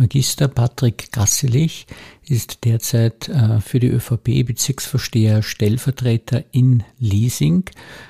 Magister 0.00 0.48
Patrick 0.48 1.12
Gasselich 1.12 1.86
ist 2.26 2.64
derzeit 2.64 3.28
äh, 3.28 3.60
für 3.60 3.80
die 3.80 3.88
ÖVP 3.88 4.46
Bezirksvorsteher 4.46 5.42
Stellvertreter 5.42 6.42
in 6.52 6.84
Leasing, 6.98 7.64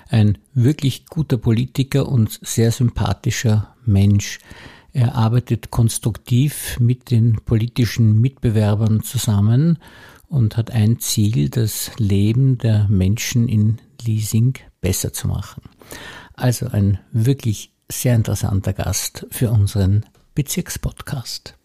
ein 0.09 0.39
wirklich 0.55 1.07
guter 1.07 1.37
Politiker 1.37 2.09
und 2.09 2.39
sehr 2.43 2.71
sympathischer 2.71 3.75
Mensch. 3.85 4.39
Er 4.93 5.17
arbeitet 5.17 5.73
konstruktiv 5.73 6.79
mit 6.79 7.11
den 7.11 7.41
politischen 7.45 8.21
Mitbewerbern 8.21 9.03
zusammen 9.03 9.81
und 10.29 10.57
hat 10.57 10.71
ein 10.71 11.01
Ziel, 11.01 11.49
das 11.49 11.91
Leben 11.99 12.57
der 12.59 12.87
Menschen 12.89 13.49
in 13.49 13.79
Leasing 14.05 14.55
besser 14.81 15.13
zu 15.13 15.27
machen. 15.27 15.63
Also 16.35 16.69
ein 16.69 17.01
wirklich 17.11 17.73
sehr 17.91 18.15
interessanter 18.15 18.75
Gast 18.75 19.27
für 19.33 19.51
unseren 19.51 20.07
Bezirkspodcast. 20.37 21.57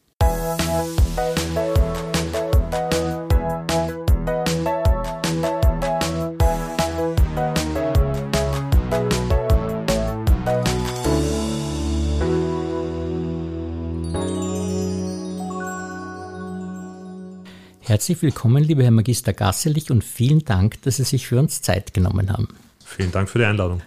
Herzlich 17.95 18.21
willkommen, 18.21 18.61
lieber 18.61 18.83
Herr 18.83 18.91
Magister 18.91 19.31
Gasselich, 19.31 19.89
und 19.89 20.04
vielen 20.04 20.43
Dank, 20.43 20.81
dass 20.81 20.97
Sie 20.97 21.05
sich 21.05 21.27
für 21.27 21.39
uns 21.39 21.61
Zeit 21.61 21.93
genommen 21.93 22.29
haben. 22.29 22.49
Vielen 22.83 23.13
Dank 23.13 23.29
für 23.29 23.39
die 23.39 23.45
Einladung. 23.45 23.81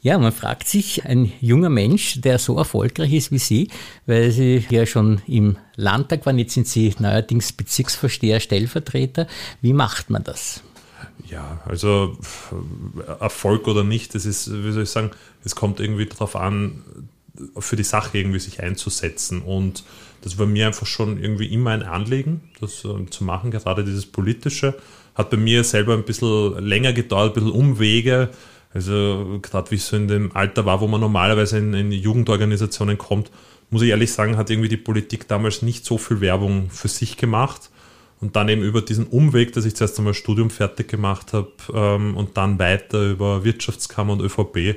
Ja, 0.00 0.18
man 0.18 0.32
fragt 0.32 0.66
sich, 0.66 1.04
ein 1.06 1.30
junger 1.40 1.68
Mensch, 1.68 2.20
der 2.20 2.40
so 2.40 2.58
erfolgreich 2.58 3.12
ist 3.12 3.30
wie 3.30 3.38
Sie, 3.38 3.70
weil 4.06 4.32
Sie 4.32 4.66
ja 4.68 4.84
schon 4.84 5.22
im 5.28 5.56
Landtag 5.76 6.26
waren, 6.26 6.40
jetzt 6.40 6.54
sind 6.54 6.66
Sie 6.66 6.92
neuerdings 6.98 7.52
Bezirksvorsteher, 7.52 8.40
Stellvertreter. 8.40 9.28
Wie 9.60 9.74
macht 9.74 10.10
man 10.10 10.24
das? 10.24 10.64
Ja, 11.30 11.62
also 11.66 12.18
Erfolg 13.20 13.68
oder 13.68 13.84
nicht, 13.84 14.16
das 14.16 14.26
ist, 14.26 14.50
wie 14.52 14.72
soll 14.72 14.82
ich 14.82 14.90
sagen, 14.90 15.12
es 15.44 15.54
kommt 15.54 15.78
irgendwie 15.78 16.06
darauf 16.06 16.34
an, 16.34 16.82
für 17.58 17.76
die 17.76 17.84
Sache 17.84 18.18
irgendwie 18.18 18.40
sich 18.40 18.60
einzusetzen. 18.60 19.40
Und 19.40 19.84
das 20.24 20.38
war 20.38 20.46
mir 20.46 20.66
einfach 20.66 20.86
schon 20.86 21.22
irgendwie 21.22 21.46
immer 21.46 21.70
ein 21.70 21.82
Anliegen, 21.82 22.50
das 22.60 22.84
äh, 22.84 23.06
zu 23.10 23.24
machen, 23.24 23.50
gerade 23.50 23.84
dieses 23.84 24.06
Politische. 24.06 24.74
Hat 25.14 25.30
bei 25.30 25.36
mir 25.36 25.62
selber 25.62 25.94
ein 25.94 26.04
bisschen 26.04 26.58
länger 26.64 26.92
gedauert, 26.92 27.32
ein 27.32 27.34
bisschen 27.34 27.52
Umwege 27.52 28.30
also 28.74 29.38
gerade 29.40 29.70
wie 29.70 29.76
ich 29.76 29.84
so 29.84 29.96
in 29.96 30.08
dem 30.08 30.34
Alter 30.34 30.66
war, 30.66 30.80
wo 30.80 30.88
man 30.88 31.00
normalerweise 31.00 31.58
in, 31.58 31.72
in 31.74 31.92
Jugendorganisationen 31.92 32.98
kommt, 32.98 33.30
muss 33.70 33.82
ich 33.82 33.90
ehrlich 33.90 34.12
sagen, 34.12 34.36
hat 34.36 34.50
irgendwie 34.50 34.68
die 34.68 34.76
Politik 34.76 35.28
damals 35.28 35.62
nicht 35.62 35.86
so 35.86 35.96
viel 35.96 36.20
Werbung 36.20 36.70
für 36.70 36.88
sich 36.88 37.16
gemacht. 37.16 37.70
Und 38.20 38.36
dann 38.36 38.48
eben 38.48 38.62
über 38.62 38.80
diesen 38.80 39.06
Umweg, 39.06 39.52
dass 39.52 39.64
ich 39.64 39.76
zuerst 39.76 39.98
einmal 39.98 40.14
Studium 40.14 40.50
fertig 40.50 40.88
gemacht 40.88 41.32
habe 41.32 41.52
ähm, 41.72 42.16
und 42.16 42.36
dann 42.36 42.58
weiter 42.58 43.10
über 43.10 43.44
Wirtschaftskammer 43.44 44.14
und 44.14 44.22
ÖVP, 44.22 44.76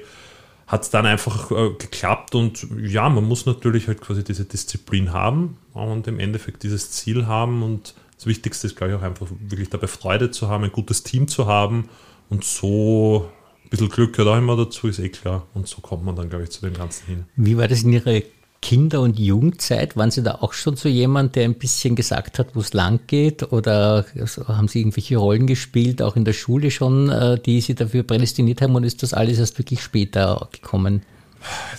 hat 0.68 0.84
es 0.84 0.90
dann 0.90 1.06
einfach 1.06 1.50
äh, 1.52 1.70
geklappt. 1.72 2.36
Und 2.36 2.68
ja, 2.78 3.10
man 3.10 3.24
muss 3.24 3.46
natürlich 3.46 3.88
halt 3.88 4.02
quasi 4.02 4.24
diese 4.24 4.46
Disziplin 4.46 5.14
haben 5.14 5.58
und 5.74 6.08
im 6.08 6.20
Endeffekt 6.20 6.64
dieses 6.64 6.92
Ziel 6.92 7.26
haben. 7.26 7.64
Und 7.64 7.96
das 8.16 8.26
Wichtigste 8.26 8.68
ist, 8.68 8.76
glaube 8.76 8.94
ich, 8.94 9.00
auch 9.00 9.04
einfach 9.04 9.28
wirklich 9.40 9.70
dabei 9.70 9.88
Freude 9.88 10.30
zu 10.30 10.50
haben, 10.50 10.66
ein 10.66 10.72
gutes 10.72 11.04
Team 11.04 11.28
zu 11.28 11.48
haben 11.48 11.90
und 12.30 12.44
so 12.44 13.30
ein 13.64 13.70
bisschen 13.70 13.90
Glück 13.90 14.14
gehört 14.14 14.36
auch 14.36 14.38
immer 14.38 14.58
dazu, 14.58 14.88
ist 14.88 15.00
eh 15.00 15.10
klar. 15.10 15.48
Und 15.54 15.68
so 15.68 15.82
kommt 15.82 16.04
man 16.04 16.16
dann, 16.16 16.30
glaube 16.30 16.44
ich, 16.44 16.52
zu 16.52 16.62
dem 16.62 16.74
Ganzen 16.74 17.06
hin. 17.08 17.26
Wie 17.36 17.58
war 17.58 17.68
das 17.68 17.84
in 17.84 17.94
Ihrer 17.94 18.22
Kinder- 18.68 19.00
und 19.00 19.18
Jugendzeit? 19.18 19.96
Waren 19.96 20.12
Sie 20.12 20.22
da 20.22 20.40
auch 20.42 20.52
schon 20.52 20.76
so 20.76 20.90
jemand, 20.90 21.38
der 21.38 21.46
ein 21.46 21.54
bisschen 21.54 21.96
gesagt 21.96 22.38
hat, 22.38 22.50
wo 22.54 22.60
es 22.60 22.74
lang 22.74 23.00
geht? 23.08 23.54
Oder 23.54 24.06
haben 24.46 24.68
Sie 24.68 24.82
irgendwelche 24.82 25.16
Rollen 25.16 25.48
gespielt, 25.48 26.02
auch 26.02 26.18
in 26.18 26.26
der 26.26 26.34
Schule 26.34 26.70
schon, 26.70 27.10
äh, 27.10 27.40
die 27.40 27.62
Sie 27.62 27.76
dafür 27.76 28.04
prädestiniert 28.04 28.62
haben? 28.62 28.76
Und 28.76 28.84
ist 28.84 29.04
das 29.04 29.14
alles 29.14 29.40
erst 29.40 29.58
wirklich 29.58 29.82
später 29.82 30.50
gekommen? 30.52 31.04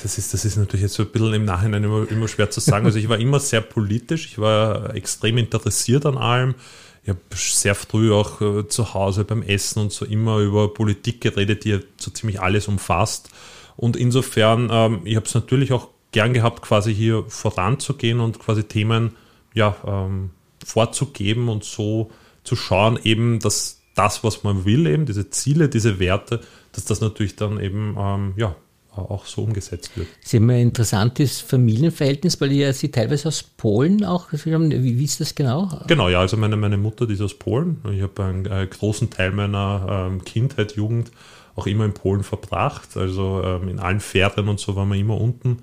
Das 0.03 0.17
ist, 0.17 0.33
das 0.33 0.47
ist 0.47 0.57
natürlich 0.57 0.85
jetzt 0.85 0.95
so 0.95 1.03
ein 1.03 1.11
bisschen 1.11 1.35
im 1.35 1.45
Nachhinein 1.45 1.85
immer, 1.85 2.11
immer 2.11 2.27
schwer 2.27 2.49
zu 2.49 2.61
sagen. 2.61 2.87
Also 2.87 2.99
ich 2.99 3.11
war 3.11 3.19
immer 3.19 3.39
sehr 3.39 3.61
politisch, 3.61 4.25
ich 4.25 4.39
war 4.39 4.95
extrem 4.95 5.37
interessiert 5.37 6.07
an 6.07 6.17
allem 6.17 6.55
ich 7.03 7.11
habe 7.11 7.21
sehr 7.33 7.75
früh 7.75 8.13
auch 8.13 8.41
äh, 8.43 8.69
zu 8.69 8.93
Hause 8.93 9.25
beim 9.25 9.43
Essen 9.43 9.81
und 9.81 9.93
so 9.93 10.05
immer 10.05 10.39
über 10.39 10.75
Politik 10.75 11.23
geredet, 11.23 11.65
die 11.65 11.71
ja 11.71 11.79
so 11.97 12.11
ziemlich 12.11 12.41
alles 12.41 12.69
umfasst. 12.69 13.31
Und 13.77 13.97
insofern, 13.97 14.69
ähm, 14.71 15.01
ich 15.05 15.17
habe 15.17 15.25
es 15.25 15.35
natürlich 15.35 15.73
auch 15.73 15.89
gern 16.13 16.33
gehabt, 16.33 16.63
quasi 16.63 16.95
hier 16.95 17.25
voranzugehen 17.29 18.21
und 18.21 18.39
quasi 18.39 18.65
Themen 18.65 19.17
ja, 19.55 19.77
ähm, 19.87 20.31
vorzugeben 20.65 21.49
und 21.49 21.65
so 21.65 22.11
zu 22.45 22.57
schauen, 22.57 22.99
eben, 23.03 23.41
dass 23.41 23.83
das, 23.95 24.23
was 24.25 24.45
man 24.45 24.65
will, 24.65 24.87
eben 24.87 25.07
diese 25.07 25.31
Ziele, 25.31 25.69
diese 25.69 25.99
Werte, 25.99 26.41
dass 26.73 26.85
das 26.85 27.01
natürlich 27.01 27.37
dann 27.37 27.61
eben 27.61 27.97
ähm, 27.99 28.35
ja, 28.37 28.55
auch 28.93 29.27
so 29.27 29.43
umgesetzt 29.43 29.97
wird. 29.97 30.09
Sie 30.21 30.39
haben 30.39 30.51
ein 30.51 30.61
interessantes 30.61 31.41
Familienverhältnis, 31.41 32.41
weil 32.41 32.53
ja 32.53 32.73
Sie 32.73 32.91
teilweise 32.91 33.29
aus 33.29 33.43
Polen 33.43 34.05
auch, 34.05 34.29
wie, 34.33 34.99
wie 34.99 35.05
ist 35.05 35.21
das 35.21 35.35
genau? 35.35 35.69
Genau, 35.87 36.09
ja, 36.09 36.21
also 36.21 36.37
meine, 36.37 36.57
meine 36.57 36.77
Mutter, 36.77 37.07
die 37.07 37.15
ist 37.15 37.21
aus 37.21 37.35
Polen. 37.35 37.79
Ich 37.93 38.03
habe 38.03 38.25
einen, 38.25 38.47
einen 38.47 38.65
äh, 38.65 38.67
großen 38.67 39.11
Teil 39.11 39.33
meiner 39.33 40.09
ähm, 40.11 40.25
Kindheit, 40.25 40.77
Jugend 40.77 41.11
auch 41.57 41.67
immer 41.67 41.85
in 41.85 41.93
Polen 41.95 42.23
verbracht. 42.23 42.97
Also 42.97 43.43
ähm, 43.45 43.69
in 43.69 43.79
allen 43.79 44.01
Ferien 44.01 44.49
und 44.49 44.61
so 44.61 44.77
waren 44.77 44.89
wir 44.89 44.97
immer 44.97 45.21
unten. 45.21 45.59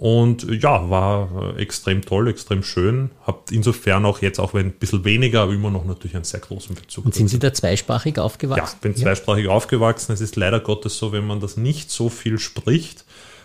Und 0.00 0.46
ja, 0.62 0.88
war 0.88 1.56
äh, 1.58 1.60
extrem 1.60 2.00
toll, 2.00 2.28
extrem 2.28 2.62
schön. 2.62 3.10
Habt 3.26 3.52
insofern 3.52 4.06
auch 4.06 4.22
jetzt, 4.22 4.40
auch 4.40 4.54
wenn 4.54 4.68
ein 4.68 4.72
bisschen 4.72 5.04
weniger, 5.04 5.42
aber 5.42 5.52
immer 5.52 5.70
noch 5.70 5.84
natürlich 5.84 6.14
einen 6.14 6.24
sehr 6.24 6.40
großen 6.40 6.74
Bezug. 6.74 7.04
Und 7.04 7.14
sind 7.14 7.28
Sie 7.28 7.38
da 7.38 7.52
zweisprachig 7.52 8.18
aufgewachsen? 8.18 8.76
Ja, 8.76 8.78
bin 8.80 8.96
zweisprachig 8.96 9.44
ja. 9.44 9.50
aufgewachsen. 9.50 10.12
Es 10.12 10.22
ist 10.22 10.36
leider 10.36 10.58
Gottes 10.58 10.96
so, 10.96 11.12
wenn 11.12 11.26
man 11.26 11.40
das 11.40 11.58
nicht 11.58 11.90
so 11.90 12.08
viel 12.08 12.38
spricht, 12.38 13.04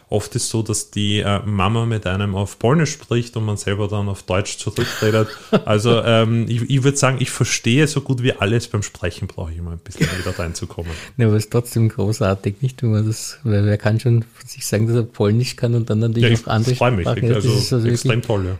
Oft 0.09 0.35
ist 0.35 0.49
so, 0.49 0.61
dass 0.61 0.91
die 0.91 1.19
äh, 1.19 1.39
Mama 1.45 1.85
mit 1.85 2.05
einem 2.05 2.35
auf 2.35 2.59
Polnisch 2.59 2.91
spricht 2.91 3.35
und 3.37 3.45
man 3.45 3.57
selber 3.57 3.87
dann 3.87 4.07
auf 4.07 4.23
Deutsch 4.23 4.57
zurückredet. 4.57 5.27
Also 5.65 6.01
ähm, 6.03 6.45
ich, 6.47 6.69
ich 6.69 6.83
würde 6.83 6.97
sagen, 6.97 7.17
ich 7.19 7.31
verstehe 7.31 7.87
so 7.87 8.01
gut 8.01 8.21
wie 8.21 8.33
alles. 8.33 8.67
Beim 8.67 8.83
Sprechen 8.83 9.27
brauche 9.27 9.51
ich 9.51 9.57
immer 9.57 9.71
ein 9.71 9.79
bisschen 9.79 10.07
wieder 10.19 10.37
reinzukommen. 10.37 10.91
Ja, 11.17 11.27
aber 11.27 11.37
es 11.37 11.45
ist 11.45 11.51
trotzdem 11.51 11.89
großartig, 11.89 12.61
nicht? 12.61 12.83
Wenn 12.83 12.91
man 12.91 13.07
das, 13.07 13.39
weil 13.43 13.65
wer 13.65 13.77
kann 13.77 13.99
schon 13.99 14.25
sich 14.45 14.65
sagen, 14.65 14.87
dass 14.87 14.95
er 14.95 15.03
Polnisch 15.03 15.55
kann 15.55 15.73
und 15.75 15.89
dann 15.89 15.99
natürlich 15.99 16.29
ja, 16.29 16.35
auf 16.35 16.47
andere 16.47 16.71
ich 16.71 16.77
Sprachen. 16.77 16.95
Mich. 16.97 17.07
Also, 17.07 17.31
das 17.31 17.45
ist 17.45 17.73
also 17.73 17.87
extrem 17.87 18.21
toll, 18.21 18.45
ja. 18.45 18.57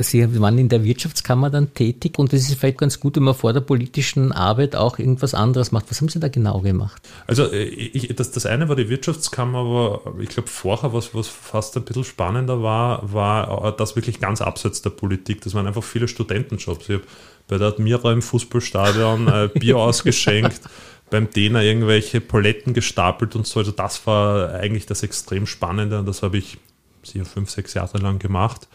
Sie 0.00 0.40
waren 0.40 0.58
in 0.58 0.68
der 0.68 0.84
Wirtschaftskammer 0.84 1.50
dann 1.50 1.74
tätig 1.74 2.18
und 2.18 2.32
es 2.32 2.48
ist 2.48 2.58
vielleicht 2.58 2.78
ganz 2.78 3.00
gut, 3.00 3.16
wenn 3.16 3.22
man 3.22 3.34
vor 3.34 3.52
der 3.52 3.60
politischen 3.60 4.32
Arbeit 4.32 4.76
auch 4.76 4.98
irgendwas 4.98 5.34
anderes 5.34 5.72
macht. 5.72 5.90
Was 5.90 6.00
haben 6.00 6.08
Sie 6.08 6.20
da 6.20 6.28
genau 6.28 6.60
gemacht? 6.60 7.02
Also 7.26 7.44
äh, 7.44 7.64
ich, 7.64 8.14
das, 8.14 8.30
das 8.30 8.46
eine 8.46 8.68
war 8.68 8.76
die 8.76 8.88
Wirtschaftskammer, 8.88 9.58
aber 9.58 10.14
ich 10.20 10.28
glaube 10.28 10.48
vorher, 10.48 10.92
was, 10.92 11.14
was 11.14 11.28
fast 11.28 11.76
ein 11.76 11.84
bisschen 11.84 12.04
spannender 12.04 12.62
war, 12.62 13.12
war 13.12 13.68
äh, 13.68 13.72
das 13.76 13.96
wirklich 13.96 14.20
ganz 14.20 14.40
abseits 14.40 14.82
der 14.82 14.90
Politik. 14.90 15.40
Das 15.42 15.54
waren 15.54 15.66
einfach 15.66 15.84
viele 15.84 16.08
Studentenjobs. 16.08 16.88
Ich 16.88 16.94
habe 16.96 17.04
bei 17.48 17.58
der 17.58 17.68
Admira 17.68 18.12
im 18.12 18.22
Fußballstadion 18.22 19.28
äh, 19.28 19.48
Bier 19.58 19.78
ausgeschenkt. 19.78 20.60
beim 21.10 21.30
Dena 21.30 21.62
irgendwelche 21.62 22.20
Paletten 22.20 22.74
gestapelt 22.74 23.36
und 23.36 23.46
so. 23.46 23.60
Also 23.60 23.70
das 23.72 24.06
war 24.06 24.54
eigentlich 24.54 24.86
das 24.86 25.02
extrem 25.02 25.46
Spannende 25.46 25.98
und 25.98 26.06
das 26.06 26.22
habe 26.22 26.38
ich 26.38 26.58
sicher 27.04 27.24
fünf, 27.24 27.50
sechs 27.50 27.74
Jahre 27.74 27.98
lang 27.98 28.18
gemacht. 28.18 28.68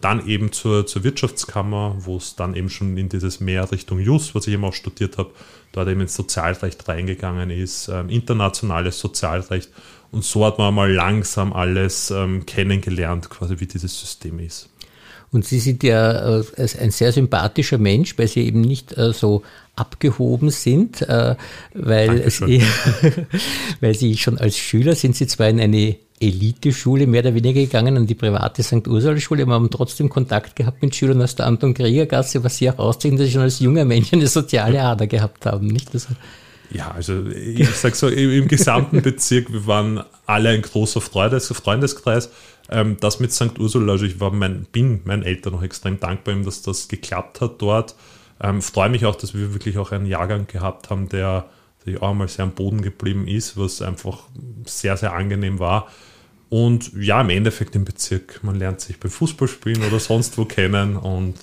Dann 0.00 0.26
eben 0.26 0.52
zur, 0.52 0.86
zur 0.86 1.04
Wirtschaftskammer, 1.04 1.96
wo 2.00 2.18
es 2.18 2.36
dann 2.36 2.54
eben 2.54 2.68
schon 2.68 2.96
in 2.96 3.08
dieses 3.08 3.40
mehr 3.40 3.70
Richtung 3.72 3.98
Jus, 3.98 4.34
was 4.34 4.46
ich 4.46 4.54
eben 4.54 4.64
auch 4.64 4.74
studiert 4.74 5.16
habe, 5.16 5.30
dort 5.72 5.88
eben 5.88 6.02
ins 6.02 6.14
Sozialrecht 6.14 6.86
reingegangen 6.88 7.50
ist, 7.50 7.88
ähm, 7.88 8.08
internationales 8.08 8.98
Sozialrecht. 8.98 9.70
Und 10.12 10.24
so 10.24 10.44
hat 10.44 10.58
man 10.58 10.74
mal 10.74 10.92
langsam 10.92 11.52
alles 11.52 12.10
ähm, 12.10 12.46
kennengelernt, 12.46 13.30
quasi 13.30 13.58
wie 13.58 13.66
dieses 13.66 13.98
System 13.98 14.38
ist. 14.38 14.68
Und 15.32 15.44
Sie 15.44 15.58
sind 15.58 15.82
ja 15.82 16.38
äh, 16.40 16.44
ein 16.80 16.90
sehr 16.90 17.12
sympathischer 17.12 17.78
Mensch, 17.78 18.16
weil 18.18 18.28
Sie 18.28 18.46
eben 18.46 18.60
nicht 18.60 18.96
äh, 18.96 19.12
so 19.12 19.42
abgehoben 19.74 20.50
sind, 20.50 21.02
äh, 21.02 21.36
weil 21.74 22.30
Sie, 22.30 22.62
weil 23.80 23.94
Sie 23.94 24.16
schon 24.16 24.38
als 24.38 24.56
Schüler 24.56 24.94
sind 24.94 25.16
Sie 25.16 25.26
zwar 25.26 25.48
in 25.48 25.60
eine 25.60 25.96
Eliteschule 26.18 27.06
mehr 27.06 27.20
oder 27.20 27.34
weniger 27.34 27.60
gegangen, 27.60 27.96
an 27.96 28.06
die 28.06 28.14
private 28.14 28.62
St. 28.62 28.88
Ursula-Schule, 28.88 29.42
aber 29.42 29.54
haben 29.54 29.70
trotzdem 29.70 30.08
Kontakt 30.08 30.56
gehabt 30.56 30.82
mit 30.82 30.94
Schülern 30.94 31.20
aus 31.20 31.34
der 31.34 31.46
Anton-Krieger-Gasse, 31.46 32.42
was 32.42 32.56
sie 32.56 32.70
auch 32.70 32.78
auszeichnen, 32.78 33.18
dass 33.18 33.26
sie 33.26 33.34
schon 33.34 33.42
als 33.42 33.60
junger 33.60 33.84
Mensch 33.84 34.12
eine 34.12 34.26
soziale 34.26 34.82
Ader 34.82 35.06
gehabt 35.06 35.44
haben, 35.46 35.66
nicht? 35.66 35.92
Also 35.92 36.08
ja, 36.70 36.90
also 36.90 37.26
ich 37.26 37.70
sag 37.70 37.94
so, 37.94 38.08
im 38.08 38.48
gesamten 38.48 39.02
Bezirk, 39.02 39.52
wir 39.52 39.66
waren 39.66 40.02
alle 40.26 40.50
ein 40.50 40.62
großer 40.62 41.00
Freundes 41.00 41.48
Freundeskreis. 41.48 42.30
Ähm, 42.68 42.96
das 43.00 43.20
mit 43.20 43.32
St. 43.32 43.58
Ursula, 43.58 43.92
also 43.92 44.04
ich 44.04 44.18
war 44.18 44.32
mein, 44.32 44.66
bin 44.72 45.00
meinen 45.04 45.22
Eltern 45.22 45.52
noch 45.52 45.62
extrem 45.62 46.00
dankbar, 46.00 46.34
dass 46.36 46.62
das 46.62 46.88
geklappt 46.88 47.40
hat 47.40 47.62
dort. 47.62 47.94
Ähm, 48.40 48.60
freue 48.62 48.88
mich 48.88 49.06
auch, 49.06 49.14
dass 49.14 49.34
wir 49.34 49.52
wirklich 49.52 49.78
auch 49.78 49.92
einen 49.92 50.06
Jahrgang 50.06 50.46
gehabt 50.46 50.90
haben, 50.90 51.08
der 51.08 51.46
die 51.86 51.98
auch 51.98 52.10
einmal 52.10 52.28
sehr 52.28 52.44
am 52.44 52.52
Boden 52.52 52.82
geblieben 52.82 53.26
ist, 53.26 53.56
was 53.56 53.80
einfach 53.80 54.24
sehr, 54.64 54.96
sehr 54.96 55.12
angenehm 55.12 55.58
war. 55.58 55.88
Und 56.48 56.92
ja, 56.94 57.20
im 57.20 57.30
Endeffekt 57.30 57.74
im 57.74 57.84
Bezirk, 57.84 58.40
man 58.42 58.56
lernt 58.56 58.80
sich 58.80 59.00
beim 59.00 59.10
Fußballspielen 59.10 59.82
oder 59.84 59.98
sonst 59.98 60.38
wo 60.38 60.44
kennen 60.44 60.96
und 60.96 61.34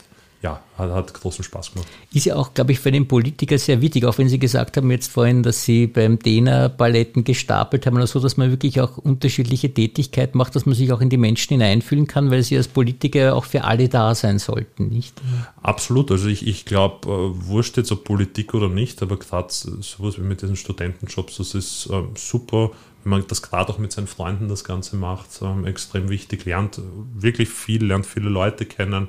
ja, 0.43 0.61
hat, 0.77 0.91
hat, 0.91 1.13
großen 1.13 1.41
Spaß 1.41 1.71
gemacht. 1.71 1.87
Ist 2.13 2.25
ja 2.25 2.35
auch, 2.35 2.53
glaube 2.53 2.73
ich, 2.73 2.79
für 2.79 2.91
den 2.91 3.07
Politiker 3.07 3.57
sehr 3.57 3.81
wichtig, 3.81 4.03
auch 4.03 4.17
wenn 4.17 4.27
Sie 4.27 4.37
gesagt 4.37 4.75
haben 4.75 4.91
jetzt 4.91 5.09
vorhin, 5.09 5.41
dass 5.41 5.63
Sie 5.63 5.87
beim 5.87 6.19
Dena 6.19 6.67
Paletten 6.67 7.23
gestapelt 7.23 7.85
haben 7.85 7.95
oder 7.95 8.07
so, 8.07 8.19
dass 8.19 8.35
man 8.35 8.51
wirklich 8.51 8.81
auch 8.81 8.97
unterschiedliche 8.97 9.73
Tätigkeiten 9.73 10.37
macht, 10.37 10.53
dass 10.55 10.65
man 10.65 10.75
sich 10.75 10.91
auch 10.91 10.99
in 10.99 11.09
die 11.09 11.17
Menschen 11.17 11.53
hineinfühlen 11.53 12.07
kann, 12.07 12.29
weil 12.29 12.43
Sie 12.43 12.57
als 12.57 12.67
Politiker 12.67 13.37
auch 13.37 13.45
für 13.45 13.63
alle 13.63 13.87
da 13.87 14.13
sein 14.15 14.37
sollten, 14.37 14.89
nicht? 14.89 15.13
Absolut. 15.61 16.11
Also 16.11 16.27
ich, 16.27 16.45
ich 16.45 16.65
glaube, 16.65 17.07
äh, 17.09 17.47
wurscht 17.47 17.77
jetzt 17.77 17.93
ob 17.93 18.03
Politik 18.03 18.53
oder 18.53 18.67
nicht, 18.67 19.01
aber 19.01 19.17
gerade 19.17 19.47
sowas 19.49 20.17
wie 20.17 20.23
mit 20.23 20.41
diesen 20.41 20.57
Studentenjobs, 20.57 21.37
das 21.37 21.55
ist 21.55 21.85
äh, 21.89 22.03
super, 22.15 22.71
wenn 23.05 23.11
man 23.11 23.23
das 23.29 23.41
gerade 23.41 23.71
auch 23.71 23.77
mit 23.77 23.93
seinen 23.93 24.07
Freunden 24.07 24.49
das 24.49 24.65
Ganze 24.65 24.97
macht, 24.97 25.41
äh, 25.41 25.69
extrem 25.69 26.09
wichtig, 26.09 26.43
lernt 26.43 26.81
wirklich 27.15 27.47
viel, 27.47 27.85
lernt 27.85 28.05
viele 28.05 28.27
Leute 28.27 28.65
kennen 28.65 29.07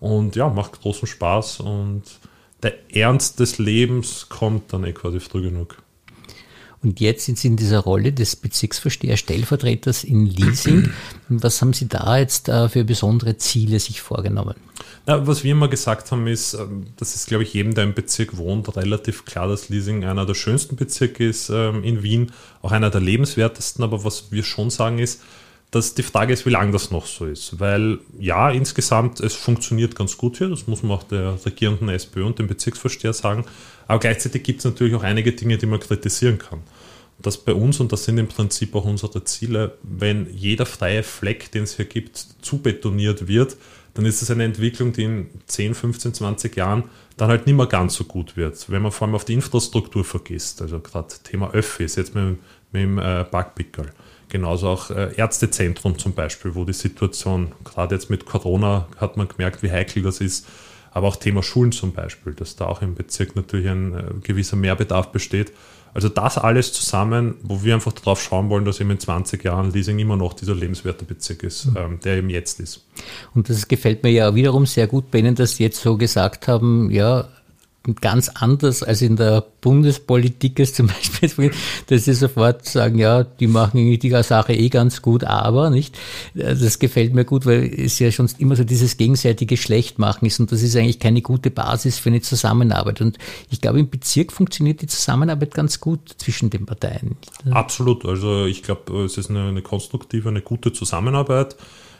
und 0.00 0.36
ja, 0.36 0.48
macht 0.48 0.80
großen 0.80 1.08
Spaß 1.08 1.60
und 1.60 2.02
der 2.62 2.74
Ernst 2.94 3.40
des 3.40 3.58
Lebens 3.58 4.28
kommt 4.28 4.72
dann 4.72 4.84
eh 4.84 4.92
quasi 4.92 5.20
früh 5.20 5.42
genug. 5.42 5.76
Und 6.82 7.00
jetzt 7.00 7.24
sind 7.24 7.38
Sie 7.38 7.48
in 7.48 7.56
dieser 7.56 7.80
Rolle 7.80 8.12
des 8.12 8.36
Bezirksvorsteher 8.36 9.16
Stellvertreters 9.16 10.04
in 10.04 10.26
Leasing. 10.26 10.90
Was 11.28 11.60
haben 11.60 11.72
Sie 11.72 11.88
da 11.88 12.18
jetzt 12.18 12.48
äh, 12.48 12.68
für 12.68 12.84
besondere 12.84 13.36
Ziele 13.38 13.80
sich 13.80 14.02
vorgenommen? 14.02 14.54
Na, 15.06 15.26
was 15.26 15.44
wir 15.44 15.52
immer 15.52 15.68
gesagt 15.68 16.10
haben, 16.12 16.26
ist, 16.26 16.54
ähm, 16.54 16.86
das 16.96 17.14
ist, 17.14 17.28
glaube 17.28 17.44
ich, 17.44 17.54
jedem, 17.54 17.74
der 17.74 17.84
im 17.84 17.94
Bezirk 17.94 18.36
wohnt, 18.36 18.76
relativ 18.76 19.24
klar, 19.24 19.48
dass 19.48 19.68
Leasing 19.68 20.04
einer 20.04 20.26
der 20.26 20.34
schönsten 20.34 20.76
Bezirke 20.76 21.26
ist 21.26 21.48
ähm, 21.48 21.82
in 21.82 22.02
Wien, 22.02 22.32
auch 22.62 22.72
einer 22.72 22.90
der 22.90 23.00
lebenswertesten. 23.00 23.82
Aber 23.82 24.04
was 24.04 24.30
wir 24.30 24.42
schon 24.42 24.70
sagen 24.70 24.98
ist, 24.98 25.22
dass 25.70 25.94
die 25.94 26.02
Frage 26.02 26.32
ist, 26.32 26.46
wie 26.46 26.50
lange 26.50 26.72
das 26.72 26.90
noch 26.90 27.06
so 27.06 27.26
ist. 27.26 27.58
Weil 27.58 27.98
ja, 28.18 28.50
insgesamt, 28.50 29.20
es 29.20 29.34
funktioniert 29.34 29.94
ganz 29.94 30.16
gut 30.16 30.38
hier, 30.38 30.48
das 30.48 30.66
muss 30.66 30.82
man 30.82 30.92
auch 30.92 31.02
der 31.02 31.38
regierenden 31.44 31.88
SPÖ 31.88 32.24
und 32.24 32.38
dem 32.38 32.46
Bezirksvorsteher 32.46 33.12
sagen. 33.12 33.44
Aber 33.88 33.98
gleichzeitig 33.98 34.42
gibt 34.42 34.60
es 34.60 34.64
natürlich 34.64 34.94
auch 34.94 35.02
einige 35.02 35.32
Dinge, 35.32 35.58
die 35.58 35.66
man 35.66 35.80
kritisieren 35.80 36.38
kann. 36.38 36.60
Das 37.18 37.38
bei 37.38 37.54
uns, 37.54 37.80
und 37.80 37.92
das 37.92 38.04
sind 38.04 38.18
im 38.18 38.28
Prinzip 38.28 38.74
auch 38.74 38.84
unsere 38.84 39.24
Ziele, 39.24 39.78
wenn 39.82 40.28
jeder 40.32 40.66
freie 40.66 41.02
Fleck, 41.02 41.50
den 41.50 41.62
es 41.62 41.76
hier 41.76 41.86
gibt, 41.86 42.16
zu 42.16 42.58
betoniert 42.58 43.26
wird, 43.26 43.56
dann 43.94 44.04
ist 44.04 44.20
es 44.20 44.30
eine 44.30 44.44
Entwicklung, 44.44 44.92
die 44.92 45.04
in 45.04 45.30
10, 45.46 45.74
15, 45.74 46.12
20 46.12 46.56
Jahren 46.56 46.84
dann 47.16 47.30
halt 47.30 47.46
nicht 47.46 47.56
mehr 47.56 47.66
ganz 47.66 47.94
so 47.94 48.04
gut 48.04 48.36
wird. 48.36 48.70
Wenn 48.70 48.82
man 48.82 48.92
vor 48.92 49.06
allem 49.06 49.14
auf 49.14 49.24
die 49.24 49.32
Infrastruktur 49.32 50.04
vergisst, 50.04 50.60
also 50.60 50.80
gerade 50.80 51.14
Thema 51.24 51.50
Öffis, 51.52 51.96
jetzt 51.96 52.14
mit, 52.14 52.38
mit 52.72 52.82
dem 52.82 52.98
äh, 52.98 53.24
Genauso 54.28 54.68
auch 54.68 54.90
äh, 54.90 55.14
Ärztezentrum 55.16 55.98
zum 55.98 56.12
Beispiel, 56.14 56.54
wo 56.54 56.64
die 56.64 56.72
Situation, 56.72 57.52
gerade 57.64 57.94
jetzt 57.94 58.10
mit 58.10 58.26
Corona, 58.26 58.88
hat 58.96 59.16
man 59.16 59.28
gemerkt, 59.28 59.62
wie 59.62 59.70
heikel 59.70 60.02
das 60.02 60.20
ist. 60.20 60.46
Aber 60.90 61.08
auch 61.08 61.16
Thema 61.16 61.42
Schulen 61.42 61.72
zum 61.72 61.92
Beispiel, 61.92 62.32
dass 62.32 62.56
da 62.56 62.66
auch 62.66 62.82
im 62.82 62.94
Bezirk 62.94 63.36
natürlich 63.36 63.68
ein 63.68 63.94
äh, 63.94 64.02
gewisser 64.22 64.56
Mehrbedarf 64.56 65.12
besteht. 65.12 65.52
Also 65.96 66.10
das 66.10 66.36
alles 66.36 66.74
zusammen, 66.74 67.36
wo 67.42 67.62
wir 67.62 67.72
einfach 67.72 67.92
darauf 67.92 68.20
schauen 68.20 68.50
wollen, 68.50 68.66
dass 68.66 68.80
eben 68.80 68.90
in 68.90 69.00
20 69.00 69.42
Jahren 69.44 69.72
Leasing 69.72 69.98
immer 69.98 70.16
noch 70.16 70.34
dieser 70.34 70.54
lebenswerte 70.54 71.06
Bezirk 71.06 71.42
ist, 71.42 71.66
mhm. 71.66 71.76
ähm, 71.76 72.00
der 72.04 72.18
eben 72.18 72.28
jetzt 72.28 72.60
ist. 72.60 72.84
Und 73.34 73.48
das 73.48 73.66
gefällt 73.66 74.02
mir 74.02 74.10
ja 74.10 74.34
wiederum 74.34 74.66
sehr 74.66 74.88
gut 74.88 75.10
bei 75.10 75.20
Ihnen, 75.20 75.34
dass 75.34 75.56
Sie 75.56 75.62
jetzt 75.62 75.80
so 75.80 75.96
gesagt 75.96 76.48
haben, 76.48 76.90
ja, 76.90 77.28
ganz 77.94 78.28
anders 78.28 78.82
als 78.82 79.02
in 79.02 79.16
der 79.16 79.44
Bundespolitik 79.60 80.58
ist 80.58 80.76
zum 80.76 80.88
Beispiel, 80.88 81.52
dass 81.86 82.04
sie 82.04 82.14
sofort 82.14 82.66
sagen, 82.66 82.98
ja, 82.98 83.24
die 83.24 83.46
machen 83.46 83.98
die 83.98 84.22
Sache 84.22 84.54
eh 84.54 84.68
ganz 84.68 85.02
gut, 85.02 85.24
aber 85.24 85.70
nicht. 85.70 85.96
Das 86.34 86.78
gefällt 86.78 87.14
mir 87.14 87.24
gut, 87.24 87.46
weil 87.46 87.64
es 87.64 87.98
ja 87.98 88.10
schon 88.10 88.28
immer 88.38 88.56
so 88.56 88.64
dieses 88.64 88.96
gegenseitige 88.96 89.56
Schlechtmachen 89.56 90.26
ist 90.26 90.40
und 90.40 90.52
das 90.52 90.62
ist 90.62 90.76
eigentlich 90.76 90.98
keine 90.98 91.22
gute 91.22 91.50
Basis 91.50 91.98
für 91.98 92.10
eine 92.10 92.20
Zusammenarbeit. 92.20 93.00
Und 93.00 93.18
ich 93.50 93.60
glaube, 93.60 93.80
im 93.80 93.88
Bezirk 93.88 94.32
funktioniert 94.32 94.82
die 94.82 94.86
Zusammenarbeit 94.86 95.54
ganz 95.54 95.80
gut 95.80 96.14
zwischen 96.18 96.50
den 96.50 96.66
Parteien. 96.66 97.16
Absolut. 97.50 98.04
Also 98.04 98.46
ich 98.46 98.62
glaube, 98.62 99.04
es 99.04 99.16
ist 99.18 99.30
eine, 99.30 99.48
eine 99.48 99.62
konstruktive, 99.62 100.28
eine 100.28 100.42
gute 100.42 100.72
Zusammenarbeit. 100.72 101.56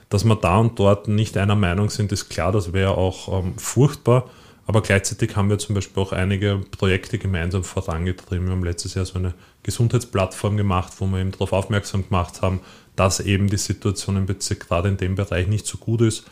Dass 0.08 0.24
wir 0.24 0.36
da 0.36 0.58
und 0.58 0.78
dort 0.78 1.08
nicht 1.08 1.36
einer 1.36 1.56
Meinung 1.56 1.90
sind, 1.90 2.12
ist 2.12 2.28
klar, 2.28 2.52
das 2.52 2.72
wäre 2.72 2.96
auch 2.96 3.40
ähm, 3.42 3.54
furchtbar. 3.56 4.30
Aber 4.66 4.82
gleichzeitig 4.82 5.36
haben 5.36 5.48
wir 5.48 5.58
zum 5.58 5.76
Beispiel 5.76 6.02
auch 6.02 6.12
einige 6.12 6.60
Projekte 6.72 7.18
gemeinsam 7.18 7.62
vorangetrieben. 7.62 8.46
Wir 8.46 8.52
haben 8.52 8.64
letztes 8.64 8.94
Jahr 8.94 9.06
so 9.06 9.18
eine 9.18 9.32
Gesundheitsplattform 9.62 10.56
gemacht, 10.56 10.92
wo 10.98 11.06
wir 11.06 11.20
eben 11.20 11.30
darauf 11.30 11.52
aufmerksam 11.52 12.04
gemacht 12.04 12.42
haben, 12.42 12.60
dass 12.96 13.20
eben 13.20 13.48
die 13.48 13.58
Situation 13.58 14.16
im 14.16 14.26
Bezirk 14.26 14.66
gerade 14.66 14.88
in 14.88 14.96
dem 14.96 15.14
Bereich 15.14 15.46
nicht 15.46 15.66
so 15.66 15.78
gut 15.78 16.00
ist. 16.00 16.24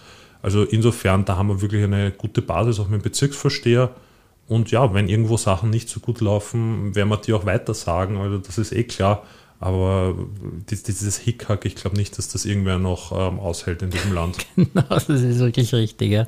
Also 0.42 0.64
insofern, 0.64 1.24
da 1.24 1.36
haben 1.36 1.48
wir 1.48 1.62
wirklich 1.62 1.84
eine 1.84 2.10
gute 2.10 2.42
Basis 2.42 2.80
auch 2.80 2.88
mit 2.88 3.00
dem 3.00 3.04
Bezirksvorsteher. 3.04 3.90
Und 4.48 4.70
ja, 4.70 4.92
wenn 4.92 5.08
irgendwo 5.08 5.36
Sachen 5.36 5.70
nicht 5.70 5.88
so 5.88 6.00
gut 6.00 6.20
laufen, 6.20 6.94
werden 6.94 7.08
wir 7.08 7.16
die 7.16 7.32
auch 7.32 7.46
weiter 7.46 7.72
sagen. 7.72 8.18
Also 8.18 8.38
das 8.38 8.58
ist 8.58 8.72
eh 8.72 8.84
klar. 8.84 9.22
Aber 9.60 10.14
dieses 10.68 11.16
Hickhack, 11.16 11.64
ich 11.64 11.76
glaube 11.76 11.96
nicht, 11.96 12.18
dass 12.18 12.28
das 12.28 12.44
irgendwer 12.44 12.78
noch 12.78 13.12
ähm, 13.12 13.38
aushält 13.38 13.80
in 13.80 13.90
diesem 13.90 14.12
Land. 14.12 14.36
Genau, 14.56 14.82
das 14.88 15.08
ist 15.08 15.38
wirklich 15.38 15.72
richtig. 15.72 16.10
Ja. 16.10 16.26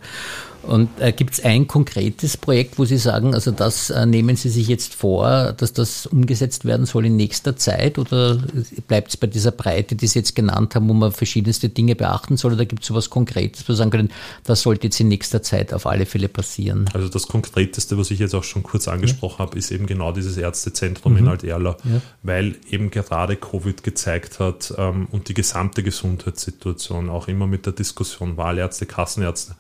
Und 0.67 0.89
äh, 1.01 1.13
gibt 1.13 1.35
es 1.35 1.45
ein 1.45 1.67
konkretes 1.67 2.37
Projekt, 2.37 2.79
wo 2.79 2.85
Sie 2.85 2.99
sagen, 2.99 3.35
also 3.35 3.53
das 3.53 3.91
äh, 3.91 4.05
nehmen 4.05 4.37
Sie 4.37 4.49
sich 4.49 4.67
jetzt 4.69 4.95
vor, 4.95 5.53
dass 5.53 5.73
das 5.73 6.07
umgesetzt 6.07 6.65
werden 6.65 6.87
soll 6.87 7.07
in 7.07 7.17
nächster 7.17 7.57
Zeit 7.57 7.99
oder 7.99 8.43
bleibt 8.89 9.11
es 9.11 9.17
bei 9.17 9.29
dieser 9.29 9.53
Breite, 9.53 9.95
die 9.95 10.07
Sie 10.07 10.19
jetzt 10.19 10.35
genannt 10.35 10.75
haben, 10.75 10.89
wo 10.89 10.93
man 10.93 11.13
verschiedenste 11.13 11.69
Dinge 11.69 11.95
beachten 11.95 12.37
soll 12.37 12.55
oder 12.55 12.67
gibt 12.67 12.83
es 12.83 12.89
so 12.89 12.95
etwas 12.95 13.11
Konkretes, 13.11 13.69
wo 13.69 13.73
Sie 13.73 13.79
sagen 13.79 13.91
können, 13.91 14.11
das 14.45 14.63
sollte 14.63 14.89
jetzt 14.89 14.99
in 14.99 15.09
nächster 15.09 15.43
Zeit 15.43 15.73
auf 15.73 15.87
alle 15.87 16.05
Fälle 16.05 16.29
passieren? 16.29 16.89
Also 16.93 17.09
das 17.09 17.29
Konkreteste, 17.29 17.97
was 17.97 18.11
ich 18.11 18.19
jetzt 18.19 18.35
auch 18.35 18.45
schon 18.45 18.63
kurz 18.63 18.89
angesprochen 18.89 19.37
ja. 19.39 19.47
habe, 19.47 19.59
ist 19.59 19.71
eben 19.71 19.87
genau 19.87 20.11
dieses 20.13 20.37
Ärztezentrum 20.37 21.13
mhm. 21.13 21.19
in 21.19 21.29
Alt-Erla, 21.29 21.77
ja. 21.85 22.01
weil 22.23 22.57
eben 22.71 22.91
gerade 22.91 23.37
Covid 23.37 23.85
gezeigt 23.85 24.41
hat 24.41 24.75
ähm, 24.77 25.07
und 25.13 25.29
die 25.29 25.35
gesamte 25.35 25.83
Gesundheitssituation, 25.83 27.09
auch 27.09 27.29
immer 27.29 27.47
mit 27.47 27.67
der 27.67 27.73
Diskussion 27.73 28.37
Wahlärzte, 28.37 28.87
Kassenärzte, 28.87 29.55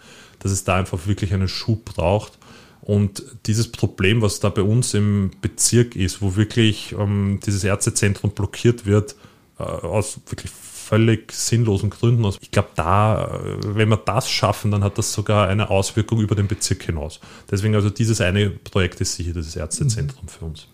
dass 0.46 0.52
es 0.52 0.64
da 0.64 0.76
einfach 0.76 1.06
wirklich 1.06 1.34
einen 1.34 1.48
Schub 1.48 1.84
braucht. 1.84 2.38
Und 2.80 3.24
dieses 3.46 3.72
Problem, 3.72 4.22
was 4.22 4.38
da 4.38 4.48
bei 4.48 4.62
uns 4.62 4.94
im 4.94 5.32
Bezirk 5.40 5.96
ist, 5.96 6.22
wo 6.22 6.36
wirklich 6.36 6.94
ähm, 6.96 7.40
dieses 7.44 7.64
Ärztezentrum 7.64 8.30
blockiert 8.30 8.86
wird, 8.86 9.16
äh, 9.58 9.64
aus 9.64 10.20
wirklich 10.28 10.52
völlig 10.52 11.32
sinnlosen 11.32 11.90
Gründen 11.90 12.24
aus. 12.24 12.38
Ich 12.40 12.52
glaube, 12.52 12.68
da, 12.76 13.24
äh, 13.24 13.74
wenn 13.74 13.88
wir 13.88 13.96
das 13.96 14.30
schaffen, 14.30 14.70
dann 14.70 14.84
hat 14.84 14.98
das 14.98 15.12
sogar 15.12 15.48
eine 15.48 15.68
Auswirkung 15.68 16.20
über 16.20 16.36
den 16.36 16.46
Bezirk 16.46 16.84
hinaus. 16.84 17.18
Deswegen 17.50 17.74
also 17.74 17.90
dieses 17.90 18.20
eine 18.20 18.50
Projekt 18.50 19.00
ist 19.00 19.16
sicher 19.16 19.32
das 19.32 19.56
Ärztezentrum 19.56 20.28
für 20.28 20.44
uns. 20.44 20.68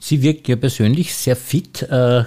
Sie 0.00 0.22
wirken 0.22 0.50
ja 0.50 0.56
persönlich 0.56 1.14
sehr 1.14 1.36
fit. 1.36 1.82
Äh, 1.82 2.24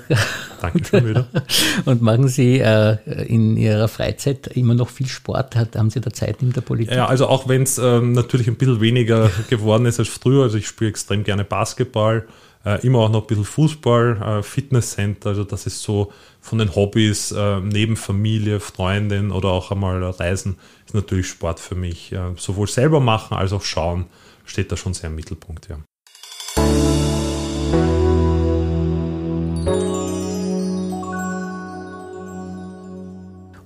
Danke 0.62 0.84
schon 0.84 1.08
wieder. 1.08 1.27
Und 1.86 2.01
machen 2.01 2.27
Sie 2.27 2.60
äh, 2.60 2.98
in 3.27 3.56
Ihrer 3.56 3.88
Freizeit 3.88 4.48
immer 4.48 4.74
noch 4.74 4.89
viel 4.89 5.08
Sport? 5.08 5.56
Haben 5.56 5.91
Sie 5.91 6.01
da 6.01 6.12
Zeit 6.12 6.41
in 6.41 6.53
der 6.53 6.62
Politik? 6.62 6.96
Ja, 6.96 7.06
also 7.06 7.27
auch 7.27 7.48
wenn 7.48 7.63
es 7.63 7.77
ähm, 7.77 8.13
natürlich 8.13 8.48
ein 8.48 8.56
bisschen 8.56 8.82
weniger 8.82 9.29
geworden 9.50 9.86
ist 9.86 10.00
als 10.00 10.08
früher. 10.08 10.44
Also 10.44 10.58
ich 10.58 10.67
spiele 10.67 10.89
extrem 10.89 11.24
gerne 11.24 11.44
Basketball, 11.44 12.27
äh, 12.65 12.84
immer 12.84 13.00
auch 13.00 13.12
noch 13.12 13.22
ein 13.22 13.27
bisschen 13.27 13.46
Fußball, 13.46 14.39
äh, 14.39 14.44
Fitnesscenter. 14.44 15.29
Also 15.29 15.44
das 15.44 15.67
ist 15.67 15.84
so 15.84 16.12
von 16.41 16.58
den 16.58 16.74
Hobbys 16.74 17.32
äh, 17.32 17.60
neben 17.60 17.96
Familie, 17.96 18.60
Freundin 18.60 19.32
oder 19.32 19.50
auch 19.50 19.72
einmal 19.72 20.03
Reisen 20.03 20.58
ist 20.88 20.96
natürlich 20.96 21.27
Sport 21.27 21.60
für 21.60 21.75
mich. 21.75 22.12
Äh, 22.12 22.34
sowohl 22.38 22.67
selber 22.67 23.00
machen 23.00 23.38
als 23.38 23.53
auch 23.53 23.63
schauen 23.63 24.06
steht 24.46 24.72
da 24.72 24.77
schon 24.77 24.94
sehr 24.94 25.10
im 25.10 25.15
Mittelpunkt. 25.15 25.67
Ja. 25.70 25.77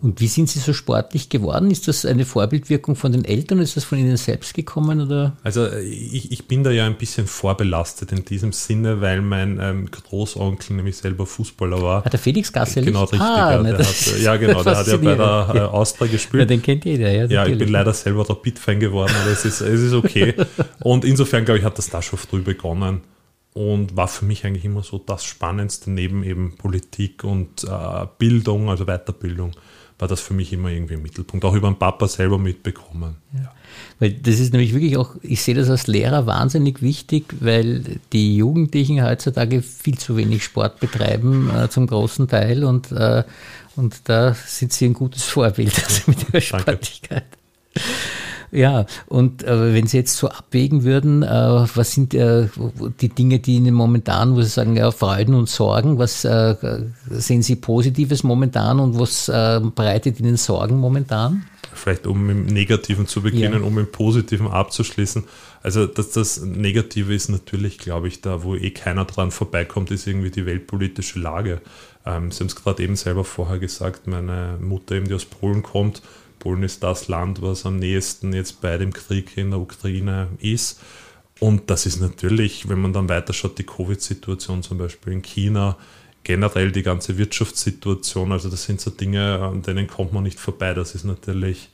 Und 0.01 0.20
wie 0.20 0.27
sind 0.27 0.50
Sie 0.50 0.58
so 0.58 0.74
sportlich 0.74 1.29
geworden? 1.29 1.70
Ist 1.70 1.88
das 1.88 2.05
eine 2.05 2.25
Vorbildwirkung 2.25 2.96
von 2.96 3.12
den 3.12 3.24
Eltern? 3.24 3.60
Ist 3.60 3.77
das 3.77 3.84
von 3.84 4.00
Ihnen 4.00 4.17
selbst 4.17 4.55
gekommen? 4.55 5.00
Oder? 5.00 5.38
Also 5.43 5.72
ich, 5.72 6.31
ich 6.31 6.48
bin 6.48 6.63
da 6.63 6.72
ja 6.72 6.88
ein 6.88 6.98
bisschen 6.98 7.27
vorbelastet 7.27 8.12
in 8.12 8.25
diesem 8.25 8.51
Sinne, 8.51 9.00
weil 9.00 9.22
mein 9.22 9.60
ähm, 9.62 9.91
Großonkel 9.91 10.75
nämlich 10.75 10.98
selber 10.98 11.27
Fußballer 11.27 11.84
war. 11.84 12.03
Hat 12.03 12.13
der 12.13 12.20
Felix 12.20 12.51
Gassel? 12.51 12.84
Genau, 12.84 13.03
richtig. 13.03 13.22
Ah, 13.22 13.62
ja, 13.62 13.77
hat, 13.77 14.20
ja, 14.20 14.38
genau, 14.38 14.63
der 14.63 14.77
hat 14.77 14.88
ja 14.88 14.98
bei 14.98 15.15
der 15.15 15.51
äh, 15.53 15.60
Austria 15.60 16.08
gespielt. 16.08 16.41
Ja, 16.41 16.46
den 16.46 16.63
kennt 16.63 16.84
jeder. 16.84 17.12
Ja, 17.12 17.25
ja 17.25 17.46
ich 17.46 17.58
bin 17.60 17.70
leider 17.70 17.93
selber 17.93 18.24
der 18.24 18.34
Pit-Fan 18.34 18.79
geworden, 18.79 19.13
aber 19.22 19.29
es 19.29 19.46
ist, 19.46 19.62
es 19.62 19.81
ist 19.81 19.93
okay. 19.93 20.34
Und 20.79 21.05
insofern, 21.05 21.46
glaube 21.46 21.60
ich, 21.60 21.63
hat 21.63 21.77
das 21.77 21.91
da 21.91 22.01
schon 22.01 22.17
früh 22.17 22.41
begonnen 22.41 23.01
und 23.53 23.98
war 23.98 24.08
für 24.08 24.24
mich 24.24 24.46
eigentlich 24.46 24.63
immer 24.63 24.81
so 24.81 24.98
das 24.98 25.25
Spannendste 25.25 25.91
neben 25.91 26.24
eben 26.24 26.55
Politik 26.55 27.25
und 27.25 27.65
äh, 27.65 28.08
Bildung, 28.17 28.70
also 28.70 28.86
Weiterbildung 28.86 29.51
war 30.01 30.08
das 30.08 30.20
für 30.20 30.34
mich 30.34 30.51
immer 30.51 30.70
irgendwie 30.70 30.96
im 30.96 31.03
Mittelpunkt, 31.03 31.46
auch 31.46 31.53
über 31.53 31.70
den 31.70 31.77
Papa 31.77 32.08
selber 32.08 32.39
mitbekommen. 32.39 33.17
Ja. 33.34 33.53
Weil 34.00 34.13
das 34.13 34.39
ist 34.39 34.51
nämlich 34.51 34.74
wirklich 34.74 34.98
auch, 34.98 35.15
ich 35.22 35.43
sehe 35.43 35.53
das 35.53 35.70
als 35.70 35.86
Lehrer 35.86 36.25
wahnsinnig 36.25 36.81
wichtig, 36.81 37.36
weil 37.39 38.00
die 38.12 38.36
Jugendlichen 38.36 39.03
heutzutage 39.05 39.62
viel 39.62 40.00
zu 40.00 40.17
wenig 40.17 40.43
Sport 40.43 40.79
betreiben, 40.79 41.51
äh, 41.55 41.70
zum 41.70 41.86
großen 41.86 42.27
Teil. 42.27 42.63
Und, 42.63 42.91
äh, 42.91 43.24
und 43.75 44.01
da 44.05 44.34
sind 44.34 44.74
sie 44.74 44.86
ein 44.86 44.93
gutes 44.93 45.24
Vorbild 45.24 45.79
also 45.88 46.01
mit 46.08 46.27
ihrer 46.27 46.41
Sportlichkeit. 46.41 47.25
Ja, 48.51 48.86
und 49.08 49.43
äh, 49.43 49.74
wenn 49.74 49.88
Sie 49.88 49.98
jetzt 49.98 50.17
so 50.17 50.27
abwägen 50.27 50.84
würden, 50.84 51.24
äh, 51.24 51.27
was 51.27 51.93
sind 51.93 52.13
äh, 52.13 52.50
die 53.00 53.08
Dinge, 53.08 53.39
die 53.39 53.55
Ihnen 53.55 53.74
momentan, 53.74 54.36
wo 54.36 54.41
Sie 54.41 54.50
sagen, 54.50 54.75
ja, 54.75 54.91
Freuden 54.91 55.36
und 55.36 55.48
Sorgen, 55.48 55.98
was 55.98 56.25
äh, 56.25 56.55
sehen 57.10 57.43
Sie 57.43 57.55
Positives 57.55 58.24
momentan 58.24 58.81
und 58.81 59.00
was 59.00 59.29
äh, 59.29 59.62
bereitet 59.74 60.20
Ihnen 60.20 60.36
Sorgen 60.36 60.77
momentan? 60.77 61.46
Vielleicht 61.74 62.05
um 62.05 62.29
im 62.29 62.46
Negativen 62.48 63.08
zu 63.08 63.22
beginnen, 63.22 63.62
ja. 63.62 63.67
um 63.67 63.79
im 63.79 63.89
Positiven 63.89 64.48
abzuschließen. 64.48 65.24
Also 65.63 65.86
dass 65.86 66.12
das 66.12 66.41
Negative 66.41 67.13
ist 67.13 67.29
natürlich, 67.29 67.77
glaube 67.77 68.10
ich, 68.10 68.20
da, 68.20 68.43
wo 68.43 68.55
eh 68.55 68.72
keiner 68.72 69.05
dran 69.05 69.31
vorbeikommt, 69.31 69.91
ist 69.91 70.08
irgendwie 70.08 70.31
die 70.31 70.46
weltpolitische 70.46 71.20
Lage. 71.20 71.62
Ähm, 72.05 72.31
Sie 72.31 72.39
haben 72.39 72.48
es 72.48 72.55
gerade 72.55 72.84
eben 72.84 72.98
selber 72.98 73.24
vorher 73.24 73.60
gesagt, 73.60 74.08
meine 74.08 74.58
Mutter 74.60 74.96
eben, 74.96 75.08
die 75.08 75.13
aus 75.13 75.25
Polen 75.25 75.63
kommt, 75.63 76.01
Polen 76.41 76.63
ist 76.63 76.83
das 76.83 77.07
Land, 77.07 77.41
was 77.41 77.65
am 77.65 77.77
nächsten 77.77 78.33
jetzt 78.33 78.60
bei 78.62 78.77
dem 78.77 78.91
Krieg 78.91 79.38
in 79.38 79.51
der 79.51 79.60
Ukraine 79.60 80.27
ist. 80.39 80.81
Und 81.39 81.69
das 81.69 81.86
ist 81.86 82.01
natürlich, 82.01 82.67
wenn 82.67 82.81
man 82.81 82.93
dann 82.93 83.07
weiterschaut, 83.07 83.57
die 83.57 83.63
Covid-Situation 83.63 84.62
zum 84.63 84.77
Beispiel 84.77 85.13
in 85.13 85.21
China, 85.21 85.77
generell 86.24 86.71
die 86.71 86.83
ganze 86.83 87.17
Wirtschaftssituation, 87.17 88.31
also 88.31 88.50
das 88.50 88.63
sind 88.63 88.81
so 88.81 88.91
Dinge, 88.91 89.39
an 89.39 89.62
denen 89.62 89.88
kommt 89.88 90.13
man 90.13 90.24
nicht 90.24 90.39
vorbei. 90.39 90.74
Das 90.74 90.93
ist 90.95 91.03
natürlich 91.03 91.69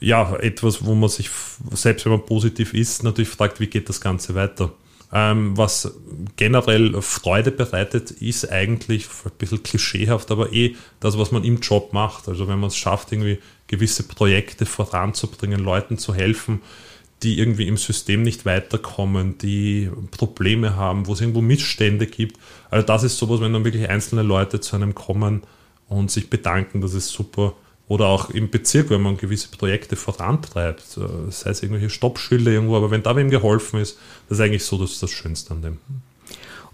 ja 0.00 0.36
etwas, 0.36 0.84
wo 0.84 0.94
man 0.94 1.08
sich, 1.08 1.30
selbst 1.72 2.04
wenn 2.04 2.12
man 2.12 2.26
positiv 2.26 2.74
ist, 2.74 3.02
natürlich 3.02 3.30
fragt, 3.30 3.58
wie 3.58 3.66
geht 3.66 3.88
das 3.88 4.00
Ganze 4.00 4.34
weiter. 4.34 4.72
Ähm, 5.12 5.56
was 5.56 5.94
generell 6.36 7.00
Freude 7.00 7.52
bereitet, 7.52 8.10
ist 8.10 8.50
eigentlich 8.50 9.06
ein 9.24 9.30
bisschen 9.38 9.62
klischeehaft, 9.62 10.30
aber 10.30 10.52
eh 10.52 10.74
das, 11.00 11.16
was 11.16 11.30
man 11.30 11.44
im 11.44 11.60
Job 11.60 11.92
macht. 11.92 12.28
Also 12.28 12.48
wenn 12.48 12.58
man 12.58 12.68
es 12.68 12.76
schafft, 12.76 13.12
irgendwie 13.12 13.38
gewisse 13.66 14.02
Projekte 14.02 14.66
voranzubringen, 14.66 15.60
Leuten 15.60 15.98
zu 15.98 16.14
helfen, 16.14 16.60
die 17.22 17.38
irgendwie 17.38 17.66
im 17.66 17.76
System 17.76 18.22
nicht 18.22 18.44
weiterkommen, 18.44 19.38
die 19.38 19.90
Probleme 20.10 20.76
haben, 20.76 21.06
wo 21.06 21.14
es 21.14 21.20
irgendwo 21.20 21.40
Missstände 21.40 22.06
gibt. 22.06 22.38
Also 22.70 22.86
das 22.86 23.02
ist 23.02 23.16
sowas, 23.16 23.40
wenn 23.40 23.52
dann 23.52 23.64
wirklich 23.64 23.88
einzelne 23.88 24.22
Leute 24.22 24.60
zu 24.60 24.76
einem 24.76 24.94
kommen 24.94 25.42
und 25.88 26.10
sich 26.10 26.28
bedanken, 26.28 26.80
das 26.80 26.94
ist 26.94 27.08
super. 27.08 27.54
Oder 27.86 28.06
auch 28.06 28.30
im 28.30 28.50
Bezirk, 28.50 28.88
wenn 28.90 29.02
man 29.02 29.16
gewisse 29.16 29.48
Projekte 29.48 29.96
vorantreibt, 29.96 30.96
äh, 30.96 31.30
sei 31.30 31.50
es 31.50 31.62
irgendwelche 31.62 31.90
Stoppschilder 31.90 32.50
irgendwo, 32.50 32.76
aber 32.76 32.90
wenn 32.90 33.02
da 33.02 33.14
wem 33.14 33.30
geholfen 33.30 33.80
ist, 33.80 33.98
das 34.28 34.38
ist 34.38 34.44
eigentlich 34.44 34.64
so 34.64 34.78
das, 34.78 34.98
das 35.00 35.10
Schönste 35.10 35.52
an 35.52 35.62
dem. 35.62 35.78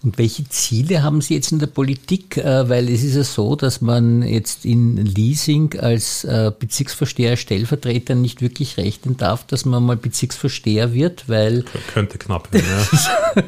Und 0.03 0.17
welche 0.17 0.49
Ziele 0.49 1.03
haben 1.03 1.21
Sie 1.21 1.35
jetzt 1.35 1.51
in 1.51 1.59
der 1.59 1.67
Politik? 1.67 2.37
Äh, 2.37 2.67
weil 2.69 2.89
es 2.89 3.03
ist 3.03 3.15
ja 3.15 3.23
so, 3.23 3.55
dass 3.55 3.81
man 3.81 4.23
jetzt 4.23 4.65
in 4.65 4.97
Leasing 4.97 5.77
als 5.79 6.23
äh, 6.23 6.51
Bezirksvorsteher, 6.57 7.37
Stellvertreter 7.37 8.15
nicht 8.15 8.41
wirklich 8.41 8.77
rechnen 8.77 9.17
darf, 9.17 9.45
dass 9.45 9.63
man 9.63 9.83
mal 9.83 9.97
Bezirksvorsteher 9.97 10.93
wird, 10.93 11.29
weil. 11.29 11.65
Könnte 11.93 12.17
knapp 12.17 12.51
werden, 12.51 12.65
ja. 12.67 13.43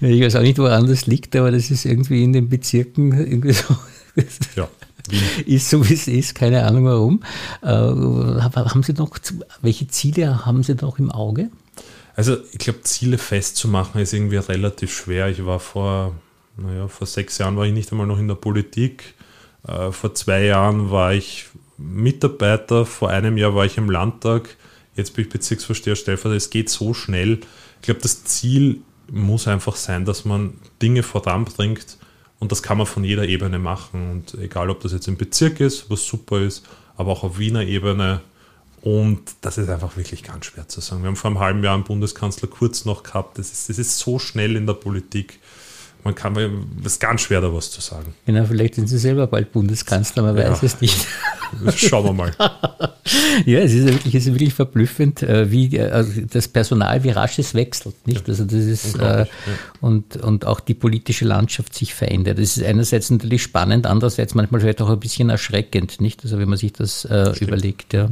ich 0.00 0.20
weiß 0.22 0.36
auch 0.36 0.42
nicht, 0.42 0.58
woran 0.58 0.86
das 0.86 1.06
liegt, 1.06 1.36
aber 1.36 1.50
das 1.50 1.70
ist 1.70 1.84
irgendwie 1.84 2.24
in 2.24 2.32
den 2.32 2.48
Bezirken 2.48 3.12
irgendwie 3.12 3.52
so. 3.52 3.76
Ja. 4.56 4.68
Ist 5.44 5.68
so 5.68 5.86
wie 5.86 5.92
es 5.92 6.08
ist, 6.08 6.34
keine 6.34 6.64
Ahnung 6.64 6.86
warum. 6.86 7.22
Äh, 7.60 7.66
haben 7.66 8.82
Sie 8.82 8.94
noch, 8.94 9.10
welche 9.60 9.86
Ziele 9.88 10.46
haben 10.46 10.62
Sie 10.62 10.74
noch 10.74 10.98
im 10.98 11.10
Auge? 11.10 11.50
Also 12.16 12.36
ich 12.52 12.58
glaube, 12.58 12.82
Ziele 12.82 13.18
festzumachen 13.18 14.00
ist 14.00 14.12
irgendwie 14.12 14.36
relativ 14.36 14.94
schwer. 14.94 15.28
Ich 15.28 15.44
war 15.44 15.58
vor, 15.60 16.14
naja, 16.56 16.88
vor 16.88 17.06
sechs 17.06 17.38
Jahren 17.38 17.56
war 17.56 17.66
ich 17.66 17.72
nicht 17.72 17.90
einmal 17.90 18.06
noch 18.06 18.18
in 18.18 18.28
der 18.28 18.36
Politik. 18.36 19.14
Äh, 19.66 19.90
vor 19.90 20.14
zwei 20.14 20.44
Jahren 20.44 20.90
war 20.90 21.12
ich 21.12 21.46
Mitarbeiter, 21.76 22.86
vor 22.86 23.10
einem 23.10 23.36
Jahr 23.36 23.54
war 23.54 23.64
ich 23.64 23.76
im 23.78 23.90
Landtag, 23.90 24.56
jetzt 24.94 25.14
bin 25.14 25.24
ich 25.24 25.30
Bezirksvorsteher, 25.30 25.96
Stellvertreter. 25.96 26.36
Es 26.36 26.50
geht 26.50 26.70
so 26.70 26.94
schnell. 26.94 27.40
Ich 27.80 27.82
glaube, 27.82 28.00
das 28.00 28.24
Ziel 28.24 28.80
muss 29.10 29.48
einfach 29.48 29.76
sein, 29.76 30.04
dass 30.04 30.24
man 30.24 30.54
Dinge 30.80 31.02
voranbringt 31.02 31.98
und 32.38 32.52
das 32.52 32.62
kann 32.62 32.78
man 32.78 32.86
von 32.86 33.04
jeder 33.04 33.26
Ebene 33.26 33.58
machen. 33.58 34.10
Und 34.10 34.40
egal, 34.40 34.70
ob 34.70 34.80
das 34.80 34.92
jetzt 34.92 35.08
im 35.08 35.16
Bezirk 35.16 35.60
ist, 35.60 35.90
was 35.90 36.06
super 36.06 36.40
ist, 36.40 36.64
aber 36.96 37.10
auch 37.10 37.24
auf 37.24 37.38
Wiener 37.38 37.62
Ebene, 37.62 38.20
und 38.84 39.22
das 39.40 39.56
ist 39.56 39.70
einfach 39.70 39.96
wirklich 39.96 40.22
ganz 40.22 40.44
schwer 40.44 40.68
zu 40.68 40.82
sagen. 40.82 41.02
Wir 41.02 41.08
haben 41.08 41.16
vor 41.16 41.30
einem 41.30 41.40
halben 41.40 41.64
Jahr 41.64 41.72
einen 41.72 41.84
Bundeskanzler 41.84 42.48
Kurz 42.48 42.84
noch 42.84 43.02
gehabt. 43.02 43.38
Das 43.38 43.50
ist, 43.50 43.70
das 43.70 43.78
ist 43.78 43.98
so 43.98 44.18
schnell 44.18 44.56
in 44.56 44.66
der 44.66 44.74
Politik. 44.74 45.38
Man 46.04 46.14
kann, 46.14 46.36
es 46.80 46.92
ist 46.92 47.00
ganz 47.00 47.22
schwer, 47.22 47.40
da 47.40 47.54
was 47.54 47.70
zu 47.70 47.80
sagen. 47.80 48.14
Genau, 48.26 48.44
vielleicht 48.44 48.74
sind 48.74 48.88
Sie 48.88 48.98
selber 48.98 49.26
bald 49.26 49.52
Bundeskanzler, 49.52 50.22
man 50.22 50.36
ja, 50.36 50.50
weiß 50.50 50.62
es 50.62 50.82
nicht. 50.82 51.06
Schauen 51.76 52.04
wir 52.04 52.12
mal. 52.12 52.32
ja, 53.46 53.60
es 53.60 53.72
ist 53.72 53.86
wirklich, 53.86 54.14
es 54.14 54.26
ist 54.26 54.34
wirklich 54.34 54.52
verblüffend, 54.52 55.22
äh, 55.22 55.50
wie 55.50 55.74
äh, 55.78 55.88
also 55.88 56.20
das 56.20 56.48
Personal, 56.48 57.04
wie 57.04 57.10
rasch 57.10 57.38
es 57.38 57.54
wechselt. 57.54 58.06
Nicht? 58.06 58.28
Also 58.28 58.44
das 58.44 58.52
ist, 58.52 58.96
äh, 58.96 59.20
ja. 59.20 59.26
und, 59.80 60.18
und 60.18 60.44
auch 60.44 60.60
die 60.60 60.74
politische 60.74 61.24
Landschaft 61.24 61.74
sich 61.74 61.94
verändert. 61.94 62.36
Das 62.36 62.58
ist 62.58 62.62
einerseits 62.62 63.08
natürlich 63.08 63.42
spannend, 63.42 63.86
andererseits 63.86 64.34
manchmal 64.34 64.60
vielleicht 64.60 64.82
auch 64.82 64.90
ein 64.90 65.00
bisschen 65.00 65.30
erschreckend, 65.30 66.02
nicht? 66.02 66.22
Also 66.22 66.38
wenn 66.38 66.50
man 66.50 66.58
sich 66.58 66.74
das 66.74 67.06
äh, 67.06 67.32
überlegt, 67.40 67.94
ja 67.94 68.10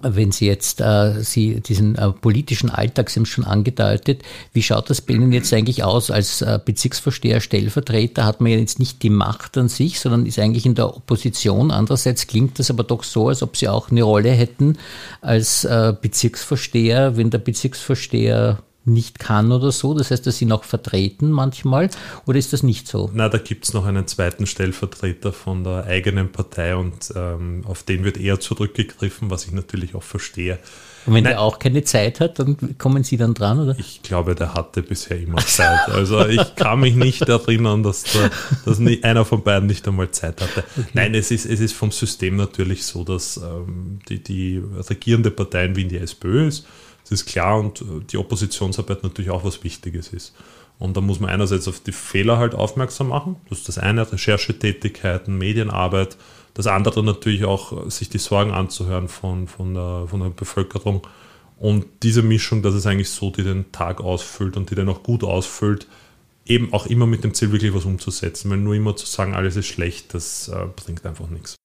wenn 0.00 0.32
Sie 0.32 0.46
jetzt 0.46 0.80
äh, 0.80 1.22
Sie 1.22 1.60
diesen 1.60 1.96
äh, 1.96 2.10
politischen 2.12 2.70
Alltag, 2.70 3.14
haben 3.14 3.26
schon 3.26 3.44
angedeutet, 3.44 4.22
wie 4.52 4.62
schaut 4.62 4.90
das 4.90 5.00
bei 5.00 5.14
Ihnen 5.14 5.32
jetzt 5.32 5.52
eigentlich 5.52 5.82
aus 5.82 6.10
als 6.10 6.42
äh, 6.42 6.58
Bezirksvorsteher, 6.64 7.40
Stellvertreter? 7.40 8.24
Hat 8.24 8.40
man 8.40 8.52
ja 8.52 8.58
jetzt 8.58 8.78
nicht 8.78 9.02
die 9.02 9.10
Macht 9.10 9.58
an 9.58 9.68
sich, 9.68 9.98
sondern 10.00 10.26
ist 10.26 10.38
eigentlich 10.38 10.66
in 10.66 10.74
der 10.74 10.96
Opposition. 10.96 11.70
Andererseits 11.70 12.26
klingt 12.26 12.58
das 12.58 12.70
aber 12.70 12.84
doch 12.84 13.02
so, 13.02 13.28
als 13.28 13.42
ob 13.42 13.56
Sie 13.56 13.68
auch 13.68 13.90
eine 13.90 14.02
Rolle 14.02 14.30
hätten 14.30 14.78
als 15.20 15.64
äh, 15.64 15.94
Bezirksvorsteher, 16.00 17.16
wenn 17.16 17.30
der 17.30 17.38
Bezirksvorsteher 17.38 18.58
nicht 18.88 19.18
kann 19.18 19.52
oder 19.52 19.72
so? 19.72 19.94
Das 19.94 20.10
heißt, 20.10 20.26
dass 20.26 20.38
sie 20.38 20.46
noch 20.46 20.64
vertreten 20.64 21.30
manchmal 21.30 21.90
oder 22.26 22.38
ist 22.38 22.52
das 22.52 22.62
nicht 22.62 22.88
so? 22.88 23.10
Na, 23.12 23.28
da 23.28 23.38
gibt 23.38 23.64
es 23.64 23.74
noch 23.74 23.86
einen 23.86 24.06
zweiten 24.06 24.46
Stellvertreter 24.46 25.32
von 25.32 25.64
der 25.64 25.84
eigenen 25.84 26.32
Partei 26.32 26.76
und 26.76 27.12
ähm, 27.14 27.64
auf 27.66 27.82
den 27.82 28.04
wird 28.04 28.18
eher 28.18 28.40
zurückgegriffen, 28.40 29.30
was 29.30 29.44
ich 29.44 29.52
natürlich 29.52 29.94
auch 29.94 30.02
verstehe. 30.02 30.58
Und 31.06 31.14
wenn 31.14 31.24
Nein, 31.24 31.34
der 31.34 31.40
auch 31.40 31.58
keine 31.58 31.84
Zeit 31.84 32.20
hat, 32.20 32.38
dann 32.38 32.76
kommen 32.76 33.02
Sie 33.02 33.16
dann 33.16 33.32
dran, 33.32 33.58
oder? 33.60 33.76
Ich 33.78 34.02
glaube, 34.02 34.34
der 34.34 34.52
hatte 34.52 34.82
bisher 34.82 35.18
immer 35.18 35.38
Zeit. 35.38 35.88
Also 35.88 36.26
ich 36.26 36.54
kann 36.54 36.80
mich 36.80 36.96
nicht 36.96 37.22
erinnern, 37.22 37.82
dass, 37.82 38.02
der, 38.02 38.30
dass 38.66 38.78
einer 38.78 39.24
von 39.24 39.42
beiden 39.42 39.68
nicht 39.68 39.88
einmal 39.88 40.10
Zeit 40.10 40.42
hatte. 40.42 40.64
Okay. 40.76 40.88
Nein, 40.92 41.14
es 41.14 41.30
ist, 41.30 41.46
es 41.46 41.60
ist 41.60 41.72
vom 41.72 41.92
System 41.92 42.36
natürlich 42.36 42.84
so, 42.84 43.04
dass 43.04 43.38
ähm, 43.38 44.00
die, 44.08 44.22
die 44.22 44.62
regierende 44.90 45.30
Partei 45.30 45.64
in 45.64 45.76
Wien 45.76 45.88
die 45.88 45.96
SPÖ 45.96 46.48
ist 46.48 46.66
das 47.08 47.22
ist 47.22 47.26
klar 47.26 47.58
und 47.58 47.80
äh, 47.80 48.04
die 48.10 48.18
Oppositionsarbeit 48.18 49.02
natürlich 49.02 49.30
auch 49.30 49.44
was 49.44 49.64
Wichtiges 49.64 50.12
ist. 50.12 50.34
Und 50.78 50.96
da 50.96 51.00
muss 51.00 51.18
man 51.18 51.30
einerseits 51.30 51.66
auf 51.66 51.80
die 51.80 51.92
Fehler 51.92 52.38
halt 52.38 52.54
aufmerksam 52.54 53.08
machen. 53.08 53.36
Das 53.48 53.58
ist 53.58 53.68
das 53.68 53.78
eine, 53.78 54.10
Recherchetätigkeiten, 54.10 55.36
Medienarbeit. 55.36 56.16
Das 56.54 56.66
andere 56.66 57.02
natürlich 57.02 57.44
auch, 57.44 57.86
äh, 57.86 57.90
sich 57.90 58.08
die 58.08 58.18
Sorgen 58.18 58.52
anzuhören 58.52 59.08
von, 59.08 59.48
von, 59.48 59.74
der, 59.74 60.06
von 60.08 60.20
der 60.20 60.30
Bevölkerung. 60.30 61.06
Und 61.58 61.86
diese 62.02 62.22
Mischung, 62.22 62.62
das 62.62 62.74
ist 62.74 62.86
eigentlich 62.86 63.10
so, 63.10 63.30
die 63.30 63.42
den 63.42 63.72
Tag 63.72 64.00
ausfüllt 64.00 64.56
und 64.56 64.70
die 64.70 64.76
den 64.76 64.88
auch 64.88 65.02
gut 65.02 65.24
ausfüllt, 65.24 65.88
eben 66.46 66.72
auch 66.72 66.86
immer 66.86 67.06
mit 67.06 67.24
dem 67.24 67.34
Ziel, 67.34 67.50
wirklich 67.52 67.74
was 67.74 67.84
umzusetzen. 67.84 68.50
Weil 68.50 68.58
nur 68.58 68.74
immer 68.74 68.94
zu 68.94 69.06
sagen, 69.06 69.34
alles 69.34 69.56
ist 69.56 69.66
schlecht, 69.66 70.14
das 70.14 70.48
äh, 70.48 70.66
bringt 70.76 71.04
einfach 71.04 71.28
nichts. 71.28 71.57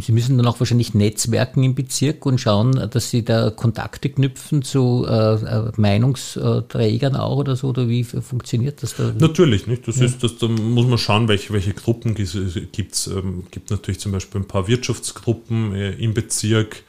Sie 0.00 0.12
müssen 0.12 0.36
dann 0.36 0.46
auch 0.46 0.60
wahrscheinlich 0.60 0.94
netzwerken 0.94 1.62
im 1.62 1.74
Bezirk 1.74 2.26
und 2.26 2.38
schauen, 2.38 2.88
dass 2.90 3.10
Sie 3.10 3.24
da 3.24 3.50
Kontakte 3.50 4.08
knüpfen 4.08 4.62
zu 4.62 5.06
äh, 5.08 5.34
äh 5.34 5.72
Meinungsträgern 5.76 7.16
auch 7.16 7.38
oder 7.38 7.56
so, 7.56 7.68
oder 7.68 7.88
wie 7.88 8.04
funktioniert 8.04 8.82
das 8.82 8.96
da? 8.96 9.12
Natürlich, 9.18 9.66
nicht. 9.66 9.86
Das 9.88 9.98
ja. 9.98 10.06
ist, 10.06 10.22
das, 10.22 10.38
da 10.38 10.48
muss 10.48 10.86
man 10.86 10.98
schauen, 10.98 11.28
welche, 11.28 11.52
welche 11.52 11.74
Gruppen 11.74 12.14
gibt 12.14 12.92
es. 12.92 13.06
Ähm, 13.06 13.44
gibt 13.50 13.70
natürlich 13.70 14.00
zum 14.00 14.12
Beispiel 14.12 14.40
ein 14.40 14.48
paar 14.48 14.68
Wirtschaftsgruppen 14.68 15.74
äh, 15.74 15.92
im 15.92 16.14
Bezirk, 16.14 16.82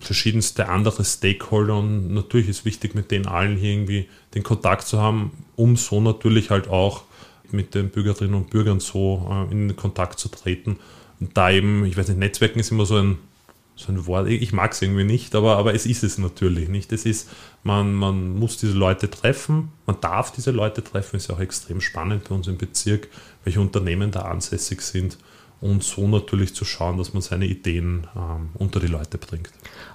verschiedenste 0.00 0.68
andere 0.68 1.04
Stakeholder 1.04 1.78
und 1.78 2.12
natürlich 2.12 2.48
ist 2.48 2.64
wichtig, 2.64 2.94
mit 2.94 3.10
denen 3.10 3.26
allen 3.26 3.56
hier 3.56 3.72
irgendwie 3.72 4.08
den 4.34 4.42
Kontakt 4.42 4.86
zu 4.86 5.00
haben, 5.00 5.32
um 5.56 5.76
so 5.76 6.00
natürlich 6.00 6.50
halt 6.50 6.68
auch 6.68 7.02
mit 7.50 7.74
den 7.74 7.90
Bürgerinnen 7.90 8.34
und 8.34 8.50
Bürgern 8.50 8.80
so 8.80 9.28
äh, 9.30 9.52
in 9.52 9.76
Kontakt 9.76 10.18
zu 10.18 10.28
treten 10.28 10.78
und 11.22 11.36
da 11.36 11.50
eben, 11.50 11.84
ich 11.84 11.96
weiß 11.96 12.08
nicht, 12.08 12.18
Netzwerken 12.18 12.58
ist 12.58 12.72
immer 12.72 12.84
so 12.84 12.96
ein 12.96 13.18
so 13.74 13.90
ein 13.90 14.06
Wort, 14.06 14.28
ich 14.28 14.52
mag 14.52 14.72
es 14.72 14.82
irgendwie 14.82 15.02
nicht, 15.02 15.34
aber, 15.34 15.56
aber 15.56 15.74
es 15.74 15.86
ist 15.86 16.04
es 16.04 16.18
natürlich 16.18 16.68
nicht. 16.68 16.92
Es 16.92 17.06
ist, 17.06 17.30
man, 17.62 17.94
man 17.94 18.38
muss 18.38 18.58
diese 18.58 18.74
Leute 18.74 19.08
treffen, 19.08 19.72
man 19.86 19.98
darf 20.00 20.30
diese 20.30 20.50
Leute 20.50 20.84
treffen, 20.84 21.16
ist 21.16 21.28
ja 21.28 21.34
auch 21.34 21.40
extrem 21.40 21.80
spannend 21.80 22.28
bei 22.28 22.34
uns 22.34 22.48
im 22.48 22.58
Bezirk, 22.58 23.08
welche 23.44 23.60
Unternehmen 23.62 24.10
da 24.10 24.22
ansässig 24.22 24.82
sind 24.82 25.16
und 25.62 25.84
so 25.84 26.08
natürlich 26.08 26.54
zu 26.54 26.64
schauen, 26.64 26.98
dass 26.98 27.14
man 27.14 27.22
seine 27.22 27.46
Ideen 27.46 28.08
ähm, 28.16 28.48
unter 28.54 28.80
die 28.80 28.88
Leute 28.88 29.16
bringt. 29.16 29.50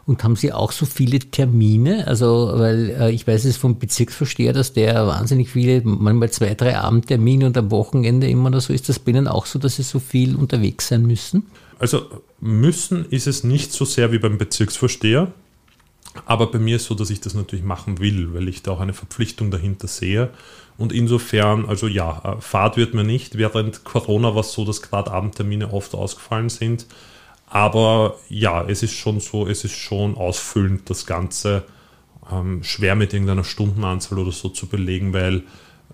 Und 0.05 0.24
haben 0.24 0.38
Sie 0.38 0.53
auch 0.53 0.71
so 0.71 0.86
viele 0.86 1.19
Termine? 1.19 2.07
Also, 2.07 2.53
weil 2.55 2.95
äh, 2.97 3.12
ich 3.12 3.27
weiß 3.27 3.43
es 3.43 3.57
vom 3.57 3.77
Bezirksvorsteher, 3.77 4.53
dass 4.53 4.71
der 4.71 5.05
wahnsinnig 5.05 5.50
viele, 5.50 5.81
manchmal 5.83 6.31
zwei, 6.31 6.55
drei 6.55 6.77
Abendtermine 6.77 7.45
und 7.45 7.57
am 7.57 7.69
Wochenende 7.69 8.29
immer 8.29 8.47
oder 8.47 8.62
so. 8.62 8.71
Ist 8.71 8.88
das 8.88 8.97
bei 8.97 9.12
Ihnen 9.12 9.27
auch 9.27 9.45
so, 9.45 9.59
dass 9.59 9.75
Sie 9.75 9.83
so 9.83 10.00
viel 10.00 10.38
unterwegs 10.38 10.88
sein 10.88 11.05
müssen? 11.05 11.43
Also 11.79 12.05
müssen 12.39 13.05
ist 13.09 13.27
es 13.27 13.43
nicht 13.43 13.74
so 13.74 13.83
sehr 13.83 14.13
wie 14.13 14.19
beim 14.19 14.38
Bezirksvorsteher. 14.38 15.33
Aber 16.25 16.51
bei 16.51 16.59
mir 16.59 16.77
ist 16.77 16.86
so, 16.86 16.95
dass 16.95 17.09
ich 17.09 17.21
das 17.21 17.33
natürlich 17.33 17.65
machen 17.65 18.00
will, 18.00 18.33
weil 18.33 18.47
ich 18.47 18.63
da 18.63 18.71
auch 18.71 18.79
eine 18.79 18.93
Verpflichtung 18.93 19.51
dahinter 19.51 19.88
sehe. 19.88 20.29
Und 20.77 20.93
insofern, 20.93 21.65
also 21.65 21.88
ja, 21.88 22.21
äh, 22.24 22.41
Fahrt 22.41 22.77
wird 22.77 22.93
mir 22.93 23.03
nicht. 23.03 23.38
Während 23.38 23.83
Corona 23.83 24.33
war 24.36 24.41
es 24.41 24.51
so, 24.51 24.65
dass 24.65 24.81
gerade 24.81 25.12
Abendtermine 25.12 25.74
oft 25.74 25.95
ausgefallen 25.95 26.50
sind. 26.50 26.86
Aber 27.50 28.15
ja, 28.29 28.63
es 28.67 28.83
ist 28.83 28.93
schon 28.93 29.19
so, 29.19 29.47
es 29.47 29.63
ist 29.63 29.75
schon 29.75 30.15
ausfüllend, 30.15 30.89
das 30.89 31.05
Ganze 31.05 31.63
ähm, 32.31 32.63
schwer 32.63 32.95
mit 32.95 33.13
irgendeiner 33.13 33.45
Stundenanzahl 33.45 34.19
oder 34.19 34.31
so 34.31 34.50
zu 34.50 34.67
belegen, 34.67 35.13
weil 35.13 35.43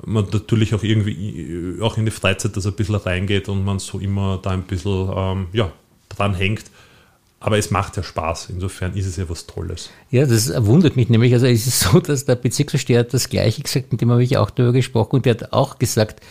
man 0.03 0.27
natürlich 0.32 0.74
auch 0.74 0.84
irgendwie 0.84 1.77
auch 1.80 1.98
in 1.98 2.06
die 2.06 2.12
Freizeit 2.12 2.58
das 2.58 2.65
ein 2.65 2.74
bisschen 2.74 2.96
reingeht 2.96 3.48
und 3.50 3.63
man 3.63 3.77
so 3.77 4.00
immer 4.00 4.39
da 4.42 4.50
ein 4.50 4.63
bisschen 4.63 5.12
ähm, 5.15 5.48
ja, 5.53 5.72
dran 6.10 6.34
hängt. 6.34 6.65
Aber 7.44 7.58
es 7.58 7.72
macht 7.72 7.98
ja 7.98 8.04
Spaß. 8.04 8.52
Insofern 8.52 8.96
ist 8.96 9.06
es 9.06 9.18
ja 9.18 9.28
was 9.28 9.46
Tolles. 9.46 9.90
Ja, 10.10 10.26
das 10.26 10.50
wundert 10.66 10.96
mich 10.96 11.10
nämlich. 11.10 11.34
Also 11.34 11.46
es 11.46 11.68
ist 11.68 11.82
so, 11.82 12.00
dass 12.00 12.24
der 12.24 12.36
Bezirksvorsteher 12.36 13.04
das 13.04 13.28
Gleiche 13.28 13.62
gesagt, 13.62 13.92
mit 13.92 14.00
dem 14.00 14.12
habe 14.12 14.24
ich 14.24 14.38
auch 14.38 14.50
darüber 14.50 14.72
gesprochen 14.72 15.18
und 15.18 15.26
der 15.26 15.34
hat 15.34 15.52
auch 15.52 15.78
gesagt, 15.78 16.22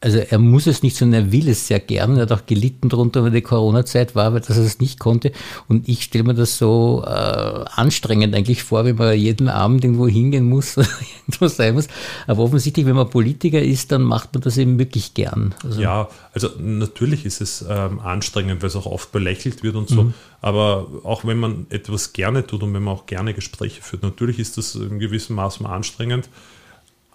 also 0.00 0.18
er 0.18 0.38
muss 0.38 0.68
es 0.68 0.84
nicht, 0.84 0.96
sondern 0.96 1.24
er 1.24 1.32
will 1.32 1.48
es 1.48 1.66
sehr 1.66 1.80
gern. 1.80 2.16
Er 2.16 2.22
hat 2.22 2.32
auch 2.32 2.46
gelitten 2.46 2.88
darunter, 2.88 3.24
weil 3.24 3.32
die 3.32 3.42
Corona-Zeit 3.42 4.14
war, 4.14 4.32
weil 4.32 4.40
dass 4.40 4.56
er 4.56 4.64
es 4.64 4.78
nicht 4.78 5.00
konnte. 5.00 5.32
Und 5.66 5.88
ich 5.88 6.04
stelle 6.04 6.22
mir 6.22 6.34
das 6.34 6.56
so 6.56 7.02
äh, 7.04 7.10
anstrengend 7.10 8.34
eigentlich 8.34 8.62
vor, 8.62 8.84
wenn 8.84 8.94
man 8.94 9.18
jeden 9.18 9.48
Abend 9.48 9.82
irgendwo 9.82 10.06
hingehen 10.06 10.48
muss, 10.48 10.76
irgendwo 11.26 11.48
sein 11.48 11.74
muss. 11.74 11.88
Aber 12.28 12.44
offensichtlich, 12.44 12.86
wenn 12.86 12.94
man 12.94 13.10
Politiker 13.10 13.60
ist, 13.60 13.90
dann 13.90 14.02
macht 14.02 14.34
man 14.34 14.42
das 14.42 14.56
eben 14.56 14.78
wirklich 14.78 15.14
gern. 15.14 15.54
Also 15.64 15.80
ja, 15.80 16.08
also 16.32 16.48
natürlich 16.60 17.24
ist 17.26 17.40
es 17.40 17.64
ähm, 17.68 17.98
anstrengend, 17.98 18.62
weil 18.62 18.68
es 18.68 18.76
auch 18.76 18.86
oft 18.86 19.10
belächelt 19.10 19.64
wird 19.64 19.74
und 19.74 19.88
so. 19.88 20.04
Mhm. 20.04 20.14
Aber 20.40 20.86
auch 21.02 21.24
wenn 21.24 21.38
man 21.38 21.66
etwas 21.70 22.12
gerne 22.12 22.46
tut 22.46 22.62
und 22.62 22.72
wenn 22.72 22.84
man 22.84 22.94
auch 22.94 23.06
gerne 23.06 23.34
Gespräche 23.34 23.82
führt, 23.82 24.04
natürlich 24.04 24.38
ist 24.38 24.58
das 24.58 24.76
in 24.76 25.00
gewissem 25.00 25.34
Maße 25.34 25.64
anstrengend 25.68 26.28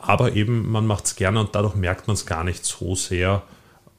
aber 0.06 0.34
eben 0.34 0.72
man 0.72 0.86
macht 0.86 1.06
es 1.06 1.16
gerne 1.16 1.40
und 1.40 1.56
dadurch 1.56 1.76
merkt 1.76 2.08
man 2.08 2.16
es 2.16 2.26
gar 2.26 2.44
nicht 2.44 2.66
so 2.66 2.96
sehr. 2.96 3.42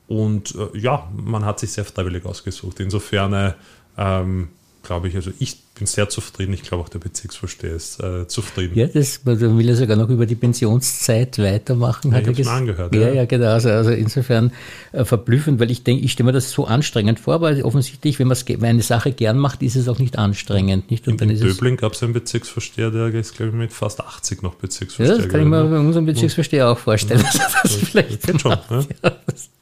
Und 0.06 0.54
äh, 0.54 0.78
ja, 0.78 1.08
man 1.16 1.44
hat 1.44 1.58
sich 1.58 1.72
sehr 1.72 1.84
freiwillig 1.84 2.26
ausgesucht. 2.26 2.80
Insofern 2.80 3.54
ähm, 3.96 4.48
glaube 4.84 5.08
ich, 5.08 5.16
also 5.16 5.32
ich 5.38 5.56
bin 5.74 5.86
sehr 5.86 6.08
zufrieden. 6.08 6.52
Ich 6.52 6.62
glaube 6.62 6.84
auch 6.84 6.88
der 6.88 7.00
Bezirksvorsteher 7.00 7.74
ist 7.74 8.00
äh, 8.00 8.28
zufrieden. 8.28 8.78
Ja, 8.78 8.86
das 8.86 9.20
man 9.24 9.58
will 9.58 9.68
er 9.68 9.74
sogar 9.74 9.96
noch 9.96 10.08
über 10.08 10.26
die 10.26 10.36
Pensionszeit 10.36 11.38
weitermachen. 11.38 12.12
Ja, 12.12 12.18
hat 12.18 12.28
ich 12.28 12.46
habe 12.46 12.56
angehört. 12.56 12.94
Ja, 12.94 13.00
ja, 13.00 13.12
ja 13.14 13.24
genau. 13.24 13.48
Also, 13.48 13.70
also 13.70 13.90
insofern 13.90 14.52
äh, 14.92 15.04
verblüffend, 15.04 15.58
weil 15.58 15.70
ich 15.70 15.82
denke, 15.82 16.04
ich 16.04 16.12
stelle 16.12 16.26
mir 16.26 16.32
das 16.32 16.52
so 16.52 16.66
anstrengend 16.66 17.18
vor, 17.18 17.34
aber 17.34 17.64
offensichtlich, 17.64 18.18
wenn 18.18 18.28
man 18.28 18.36
eine 18.62 18.82
Sache 18.82 19.12
gern 19.12 19.38
macht, 19.38 19.62
ist 19.62 19.74
es 19.74 19.88
auch 19.88 19.98
nicht 19.98 20.18
anstrengend. 20.18 20.90
Nicht? 20.90 21.08
Und 21.08 21.20
in, 21.20 21.30
in 21.30 21.40
Döbling 21.40 21.76
gab 21.76 21.94
es 21.94 22.02
einen 22.02 22.12
Bezirksvorsteher, 22.12 22.90
der 22.90 23.12
ist, 23.14 23.36
glaube 23.36 23.50
ich, 23.50 23.56
mit 23.56 23.72
fast 23.72 24.00
80 24.00 24.42
noch 24.42 24.54
Bezirksvorsteher. 24.54 25.16
Ja, 25.16 25.22
das 25.22 25.30
kann 25.30 25.40
ich 25.40 25.46
mir 25.46 25.64
bei 25.64 25.78
unserem 25.78 26.06
Bezirksvorsteher 26.06 26.68
auch 26.68 26.78
vorstellen. 26.78 27.20
Ja, 27.20 27.30
das, 27.62 27.62
das 27.62 27.74
vielleicht 27.74 28.40
schon. 28.40 28.52
Ja? 28.52 28.84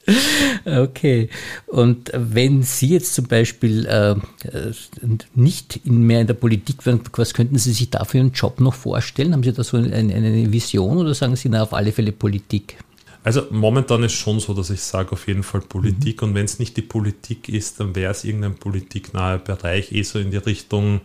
Okay. 0.64 1.28
Und 1.66 2.10
wenn 2.14 2.62
Sie 2.62 2.88
jetzt 2.88 3.14
zum 3.14 3.26
Beispiel 3.26 3.86
äh, 3.86 4.14
nicht 5.34 5.80
in, 5.84 6.02
mehr 6.06 6.20
in 6.20 6.26
der 6.26 6.34
Politik 6.34 6.84
wären, 6.86 7.00
was 7.14 7.34
könnten 7.34 7.58
Sie 7.58 7.72
sich 7.72 7.90
da 7.90 8.04
für 8.04 8.18
einen 8.18 8.32
Job 8.32 8.60
noch 8.60 8.74
vorstellen? 8.74 9.32
Haben 9.32 9.42
Sie 9.42 9.52
da 9.52 9.64
so 9.64 9.76
eine, 9.76 9.94
eine 9.94 10.52
Vision 10.52 10.98
oder 10.98 11.14
sagen 11.14 11.36
Sie 11.36 11.48
na 11.48 11.62
auf 11.62 11.72
alle 11.72 11.92
Fälle 11.92 12.12
Politik? 12.12 12.76
Also 13.24 13.46
momentan 13.50 14.02
ist 14.02 14.14
schon 14.14 14.40
so, 14.40 14.52
dass 14.52 14.70
ich 14.70 14.80
sage 14.80 15.12
auf 15.12 15.28
jeden 15.28 15.44
Fall 15.44 15.60
Politik. 15.60 16.22
Mhm. 16.22 16.28
Und 16.28 16.34
wenn 16.34 16.44
es 16.44 16.58
nicht 16.58 16.76
die 16.76 16.82
Politik 16.82 17.48
ist, 17.48 17.78
dann 17.78 17.94
wäre 17.94 18.10
es 18.10 18.24
irgendein 18.24 18.54
politiknaher 18.54 19.38
Bereich, 19.38 19.92
eh 19.92 20.02
so 20.02 20.18
in 20.18 20.32
die 20.32 20.38
Richtung, 20.38 21.00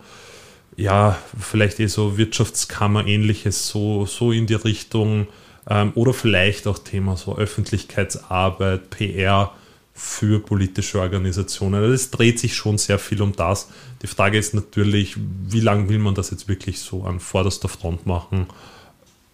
ja, 0.76 1.18
vielleicht 1.40 1.80
eh 1.80 1.88
so 1.88 2.18
Wirtschaftskammer 2.18 3.06
ähnliches, 3.06 3.68
so, 3.68 4.06
so 4.06 4.32
in 4.32 4.48
die 4.48 4.56
Richtung 4.56 5.28
ähm, 5.70 5.92
oder 5.96 6.14
vielleicht 6.14 6.68
auch 6.68 6.80
Thema 6.80 7.18
so 7.18 7.38
Öffentlichkeitsarbeit, 7.38 8.90
PR 8.90 9.52
für 9.94 10.40
politische 10.40 11.00
Organisationen. 11.00 11.82
Also 11.82 11.94
es 11.94 12.12
dreht 12.12 12.40
sich 12.40 12.56
schon 12.56 12.78
sehr 12.78 13.00
viel 13.00 13.22
um 13.22 13.36
das. 13.36 13.70
Die 14.04 14.08
Frage 14.08 14.38
ist 14.38 14.54
natürlich, 14.54 15.16
wie 15.18 15.60
lange 15.60 15.90
will 15.90 15.98
man 15.98 16.14
das 16.14 16.30
jetzt 16.30 16.48
wirklich 16.48 16.80
so 16.80 17.04
an 17.04 17.20
vorderster 17.20 17.68
Front 17.68 18.06
machen? 18.06 18.46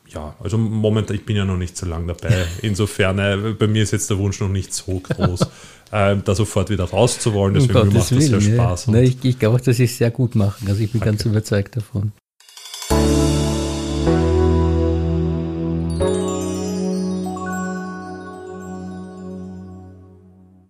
Ja, 0.08 0.36
also 0.42 0.58
momentan, 0.58 1.16
ich 1.16 1.26
bin 1.26 1.36
ja 1.36 1.44
noch 1.44 1.58
nicht 1.58 1.76
so 1.76 1.86
lange 1.86 2.14
dabei. 2.14 2.46
Insofern, 2.62 3.20
äh, 3.20 3.56
bei 3.58 3.68
mir 3.68 3.84
ist 3.84 3.92
jetzt 3.92 4.10
der 4.10 4.18
Wunsch 4.20 4.40
noch 4.40 4.50
nicht 4.50 4.74
so 4.74 5.00
groß, 5.00 5.42
äh, 5.92 6.16
da 6.24 6.36
sofort 6.36 6.70
wieder 6.70 6.86
rauszuwollen. 6.86 7.56
Deswegen 7.56 7.80
um 7.80 7.88
macht 7.88 8.12
das 8.12 8.26
sehr 8.26 8.40
Spaß. 8.40 8.86
Ja. 8.88 8.96
ich, 9.02 9.18
ich 9.24 9.40
glaube, 9.40 9.60
dass 9.60 9.80
ich 9.80 9.96
sehr 9.96 10.12
gut 10.12 10.36
machen. 10.36 10.68
Also 10.70 10.82
ich 10.82 10.92
bin 10.92 11.02
Danke. 11.02 11.18
ganz 11.18 11.26
überzeugt 11.26 11.76
davon. 11.76 12.14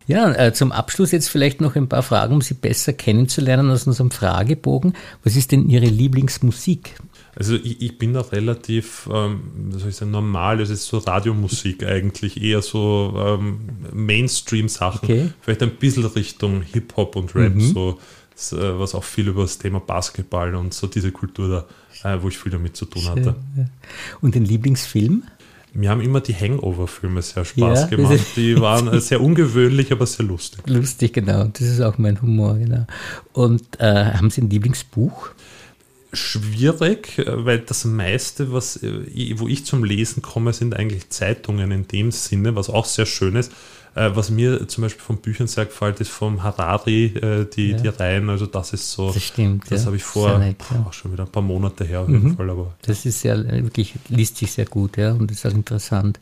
Ja, 0.08 0.32
äh, 0.34 0.54
zum 0.54 0.72
Abschluss 0.72 1.12
jetzt 1.12 1.30
vielleicht 1.30 1.62
noch 1.62 1.76
ein 1.76 1.88
paar 1.88 2.04
Fragen, 2.04 2.36
um 2.36 2.42
Sie 2.42 2.56
besser 2.56 2.94
kennenzulernen 2.94 3.70
aus 3.70 3.88
unserem 3.88 4.12
Fragebogen. 4.12 4.94
Was 5.24 5.36
ist 5.36 5.52
denn 5.52 5.70
Ihre 5.70 5.86
Lieblingsmusik? 5.86 6.96
Also 7.36 7.56
ich, 7.56 7.82
ich 7.82 7.98
bin 7.98 8.14
da 8.14 8.22
relativ, 8.22 9.10
ähm, 9.12 9.72
soll 9.72 9.90
ich 9.90 9.96
sagen, 9.96 10.12
normal. 10.12 10.60
Es 10.62 10.70
ist 10.70 10.86
so 10.86 11.00
Radiomusik 11.00 11.84
eigentlich, 11.88 12.42
eher 12.42 12.62
so 12.62 13.14
ähm, 13.18 13.60
Mainstream-Sachen. 13.94 15.10
Okay. 15.10 15.30
Vielleicht 15.42 15.64
ein 15.64 15.72
bisschen 15.72 16.06
Richtung 16.06 16.62
Hip-Hop 16.62 17.16
und 17.16 17.34
Rap, 17.36 17.56
mhm. 17.56 17.62
so 17.62 18.00
äh, 18.52 18.80
was 18.80 18.96
auch 18.96 19.04
viel 19.04 19.28
über 19.28 19.44
das 19.44 19.58
Thema 19.58 19.80
Basketball 19.80 20.56
und 20.56 20.74
so 20.74 20.88
diese 20.88 21.12
Kultur 21.12 21.68
da, 22.04 22.16
äh, 22.16 22.22
wo 22.22 22.28
ich 22.28 22.38
viel 22.38 22.52
damit 22.52 22.76
zu 22.76 22.86
tun 22.86 23.06
hatte. 23.06 23.36
Und 24.22 24.36
den 24.36 24.46
Lieblingsfilm? 24.46 25.24
Mir 25.76 25.90
haben 25.90 26.02
immer 26.02 26.22
die 26.22 26.36
Hangover-Filme 26.36 27.22
sehr 27.24 27.46
Spaß 27.46 27.82
ja, 27.82 27.88
gemacht. 27.88 28.20
Die 28.36 28.60
waren 28.60 29.00
sehr 29.02 29.22
ungewöhnlich, 29.22 29.92
aber 29.92 30.06
sehr 30.06 30.26
lustig. 30.26 30.62
Lustig, 30.68 31.14
genau. 31.14 31.46
Das 31.46 31.62
ist 31.62 31.82
auch 31.82 31.98
mein 31.98 32.22
Humor, 32.22 32.56
genau. 32.60 32.86
Und 33.34 33.80
äh, 33.80 34.14
haben 34.14 34.30
Sie 34.30 34.42
ein 34.42 34.50
Lieblingsbuch? 34.52 35.30
Schwierig, 36.14 37.18
äh, 37.18 37.46
weil 37.46 37.60
das 37.60 37.86
meiste, 37.86 38.54
was, 38.54 38.84
äh, 38.84 39.34
wo 39.38 39.48
ich 39.48 39.66
zum 39.66 39.84
Lesen 39.84 40.22
komme, 40.22 40.54
sind 40.54 40.76
eigentlich 40.76 41.10
Zeitungen 41.10 41.72
in 41.72 41.88
dem 41.88 42.12
Sinne, 42.12 42.56
was 42.56 42.70
auch 42.70 42.86
sehr 42.86 43.08
schön 43.08 43.36
ist. 43.36 43.52
Äh, 43.96 44.10
was 44.16 44.32
mir 44.32 44.68
zum 44.68 44.84
Beispiel 44.84 45.04
von 45.04 45.18
Büchern 45.18 45.46
sehr 45.46 45.66
gefällt, 45.66 46.00
ist 46.00 46.10
vom 46.10 46.42
Harari, 46.42 47.06
äh, 47.06 47.46
die, 47.46 47.72
ja. 47.72 47.78
die 47.78 47.88
Reihen. 47.90 48.30
Also 48.30 48.48
das 48.48 48.74
ist 48.74 48.92
so. 48.92 49.12
Das 49.12 49.22
stimmt. 49.22 49.70
Das 49.70 49.82
ja. 49.82 49.86
habe 49.88 49.98
ich 49.98 50.04
vor 50.04 50.40
nett, 50.40 50.58
ja. 50.72 50.92
schon 50.92 51.14
wieder 51.14 51.26
ein 51.26 51.32
paar 51.32 51.44
Monate 51.44 51.84
her 51.84 52.02
auf 52.02 52.10
jeden 52.10 52.30
mhm. 52.30 52.36
Fall. 52.36 52.50
Aber, 52.50 52.74
das 52.82 53.06
ist 53.06 53.22
sehr, 53.22 53.44
wirklich, 53.64 53.94
liest 54.10 54.38
sich 54.38 54.52
sehr 54.52 54.66
gut, 54.66 54.98
ja, 54.98 55.12
und 55.12 55.30
ist 55.30 55.46
auch 55.46 55.52
interessant. 55.52 56.20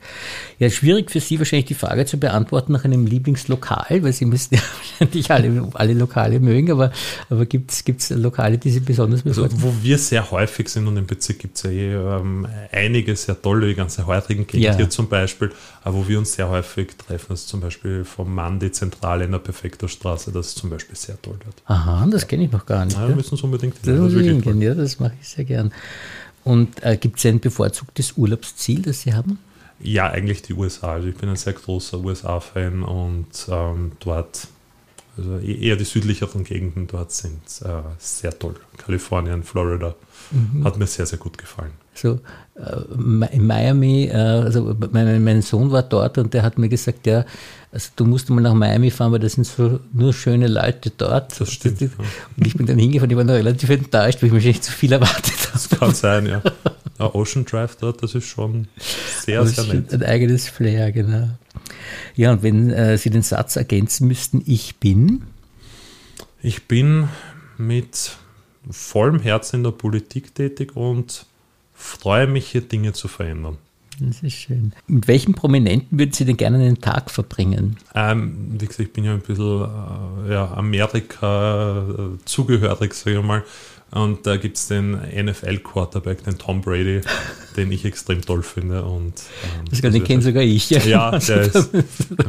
Ja, 0.60 0.70
schwierig 0.70 1.12
für 1.12 1.22
Sie 1.22 1.40
wahrscheinlich 1.40 1.68
die 1.68 1.74
Frage 1.74 2.06
zu 2.06 2.18
beantworten 2.18 2.74
nach 2.74 2.84
einem 2.84 3.06
Lieblingslokal, 3.06 4.04
weil 4.04 4.12
Sie 4.12 4.26
müssen 4.26 4.56
ja 4.56 4.62
wahrscheinlich 4.78 5.32
alle, 5.32 5.70
alle 5.74 5.94
Lokale 5.94 6.40
mögen, 6.42 6.72
aber, 6.72 6.92
aber 7.30 7.46
gibt 7.46 7.72
es 7.72 8.10
Lokale, 8.10 8.58
die 8.58 8.70
Sie 8.70 8.82
besonders 8.82 9.22
bevorzugen? 9.22 9.64
Also, 9.64 9.80
wo 9.80 9.84
wir 9.84 9.98
sehr 9.98 10.30
häufig 10.30 10.68
sind 10.68 10.88
und 10.88 10.98
im 10.98 11.06
Bezirk 11.06 11.40
gibt 11.40 11.56
es 11.56 11.64
ja 11.64 11.70
eh, 11.70 11.94
ähm, 11.94 12.46
einige 12.72 13.16
sehr 13.16 13.42
tolle, 13.42 13.68
die 13.68 13.76
ganze 13.76 14.06
heurigen 14.06 14.46
Gegend 14.46 14.76
hier 14.76 14.90
zum 14.90 15.08
Beispiel, 15.08 15.52
wo 15.84 16.08
wir 16.08 16.20
uns 16.20 16.34
sehr 16.34 16.50
häufig 16.50 16.96
treffen, 16.96 17.34
ist 17.34 17.48
zum 17.48 17.60
Beispiel 17.60 18.06
vom 18.06 18.34
Mann 18.34 18.60
die 18.60 18.72
Zentrale 18.72 19.26
in 19.26 19.32
der 19.32 19.40
Perfekter 19.40 19.88
Straße, 19.88 20.32
das 20.32 20.50
ist 20.50 20.58
zum 20.60 20.70
Beispiel 20.70 20.96
sehr 20.96 21.20
toll 21.22 21.38
dort. 21.44 21.62
Aha, 21.66 22.06
das 22.10 22.28
kenne 22.28 22.44
ich 22.46 22.52
noch 22.52 22.66
gar 22.66 22.86
nicht. 22.86 22.98
Ja, 22.98 23.08
wir 23.08 23.16
müssen 23.16 23.36
es 23.36 23.42
unbedingt 23.42 23.76
das 23.78 23.98
das 23.98 24.14
hingehen. 24.14 24.62
Ja, 24.62 24.76
das 24.76 25.00
mache 25.00 25.14
ich 25.20 25.28
sehr 25.28 25.46
gern. 25.46 25.72
Und 26.44 26.84
äh, 26.84 26.98
gibt 26.98 27.20
es 27.20 27.26
ein 27.26 27.40
bevorzugtes 27.40 28.14
Urlaubsziel, 28.18 28.82
das 28.82 29.02
Sie 29.02 29.14
haben? 29.14 29.40
Ja, 29.80 30.10
eigentlich 30.10 30.44
die 30.44 30.54
USA. 30.54 30.94
Also 30.94 31.08
ich 31.08 31.16
bin 31.16 31.30
ein 31.30 31.36
sehr 31.36 31.54
großer 31.54 32.00
USA-Fan 32.00 32.84
und 32.84 33.48
ähm, 33.50 33.94
dort, 34.00 34.48
also 35.18 35.40
e-, 35.40 35.68
eher 35.68 35.76
die 35.76 35.84
südlicheren 35.84 36.44
Gegenden 36.44 36.88
dort 36.88 37.12
sind 37.12 37.42
äh, 37.64 37.82
sehr 37.98 38.38
toll. 38.38 38.56
Kalifornien, 38.78 39.44
Florida, 39.44 39.96
mhm. 40.30 40.64
hat 40.64 40.78
mir 40.78 40.88
sehr, 40.88 41.08
sehr 41.08 41.20
gut 41.20 41.38
gefallen. 41.38 41.74
So 41.94 42.20
äh, 42.56 43.36
in 43.36 43.46
Miami, 43.46 44.06
äh, 44.06 44.16
also 44.16 44.76
mein, 44.92 45.24
mein, 45.24 45.42
Sohn 45.42 45.72
war 45.72 45.84
dort 45.84 46.18
und 46.18 46.34
der 46.34 46.44
hat 46.44 46.58
mir 46.58 46.70
gesagt, 46.70 47.06
ja, 47.06 47.26
also 47.72 47.90
du 47.96 48.06
musst 48.06 48.30
mal 48.30 48.42
nach 48.42 48.54
Miami 48.54 48.92
fahren, 48.92 49.12
weil 49.12 49.20
da 49.20 49.30
sind 49.30 49.46
so 49.46 49.80
nur 49.94 50.14
schöne 50.14 50.48
Leute 50.48 50.92
dort. 50.96 51.40
Das 51.40 51.52
stimmt. 51.52 51.82
Und 51.82 52.48
ich 52.48 52.56
bin 52.56 52.66
dann 52.66 52.78
hingefahren, 52.78 53.12
ich 53.12 53.18
war 53.18 53.24
noch 53.24 53.34
relativ 53.34 53.70
enttäuscht, 53.70 54.22
weil 54.22 54.28
ich 54.28 54.34
wahrscheinlich 54.34 54.62
zu 54.62 54.72
viel 54.72 54.92
erwartet 54.92 55.34
habe. 55.48 55.52
Das 55.54 55.70
kann 55.70 55.94
sein, 55.94 56.26
ja. 56.26 56.42
ja 57.00 57.16
Ocean 57.16 57.46
Drive 57.46 57.76
dort, 57.78 58.04
das 58.04 58.16
ist 58.16 58.26
schon 58.26 58.68
sehr, 59.24 59.42
das 59.42 59.56
sehr 59.56 59.74
nett. 59.74 59.94
Ein 59.94 60.04
eigenes 60.04 60.48
Flair, 60.48 60.92
genau. 60.92 61.30
Ja, 62.16 62.32
und 62.32 62.44
wenn 62.44 62.72
äh, 62.72 62.98
Sie 62.98 63.10
den 63.10 63.22
Satz 63.22 63.56
ergänzen 63.56 64.08
müssten, 64.08 64.44
ich 64.46 64.78
bin? 64.78 65.24
Ich 66.42 66.68
bin 66.68 67.08
mit 67.58 68.12
vollem 68.70 69.20
Herzen 69.20 69.58
in 69.58 69.64
der 69.64 69.72
Politik 69.72 70.36
tätig 70.36 70.76
und 70.76 71.26
freue 71.82 72.28
mich, 72.28 72.48
hier 72.48 72.62
Dinge 72.62 72.94
zu 72.94 73.08
verändern. 73.08 73.58
Das 74.00 74.24
ist 74.24 74.34
schön. 74.34 74.74
Mit 74.88 75.08
welchen 75.08 75.34
Prominenten 75.34 76.00
würden 76.00 76.14
Sie 76.14 76.26
denn 76.26 76.38
gerne 76.38 76.58
einen 76.58 76.82
Tag 76.82 77.12
verbringen? 77.12 77.78
Ähm, 77.94 78.54
wie 78.54 78.66
gesagt, 78.66 78.80
ich 78.80 78.94
bin 78.94 79.04
ja 79.04 79.14
ein 79.14 79.22
bisschen 79.22 79.62
äh, 80.28 80.34
ja, 80.34 80.52
Amerika 80.54 81.86
äh, 81.88 82.26
zugehörig, 82.26 82.94
sage 82.94 83.20
ich 83.20 83.24
mal. 83.24 83.44
Und 83.94 84.26
da 84.26 84.38
gibt 84.38 84.56
es 84.56 84.68
den 84.68 84.94
NFL-Quarterback, 84.94 86.24
den 86.24 86.38
Tom 86.38 86.62
Brady, 86.62 87.02
den 87.58 87.72
ich 87.74 87.84
extrem 87.84 88.22
toll 88.22 88.42
finde. 88.42 88.84
Und, 88.84 89.22
ähm, 89.44 89.66
das 89.70 89.82
den 89.82 90.04
kenne 90.04 90.22
sogar 90.22 90.44
ich. 90.44 90.70
Ja, 90.70 90.80
ja 90.86 91.12
der 91.20 91.42
ist 91.42 91.72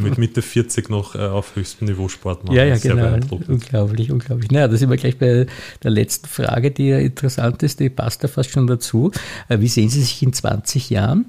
mit 0.01 0.18
Mitte 0.18 0.42
40 0.42 0.90
noch 0.90 1.14
äh, 1.14 1.20
auf 1.20 1.55
höchstem 1.55 1.87
Niveau 1.87 2.09
Sport 2.09 2.44
macht. 2.44 2.57
Ja, 2.57 2.64
ja, 2.64 2.77
genau. 2.77 3.16
Unglaublich, 3.46 4.11
unglaublich. 4.11 4.51
Naja, 4.51 4.66
da 4.66 4.77
sind 4.77 4.90
wir 4.90 4.96
gleich 4.96 5.18
bei 5.18 5.46
der 5.83 5.90
letzten 5.90 6.27
Frage, 6.27 6.72
die 6.72 6.88
ja 6.88 6.98
interessant 6.98 7.62
ist, 7.62 7.79
die 7.79 7.90
passt 7.90 8.25
da 8.25 8.29
fast 8.29 8.51
schon 8.51 8.66
dazu. 8.66 9.12
Äh, 9.48 9.61
wie 9.61 9.68
sehen 9.68 9.88
Sie 9.88 10.01
sich 10.01 10.20
in 10.22 10.33
20 10.33 10.90
Jahren? 10.90 11.27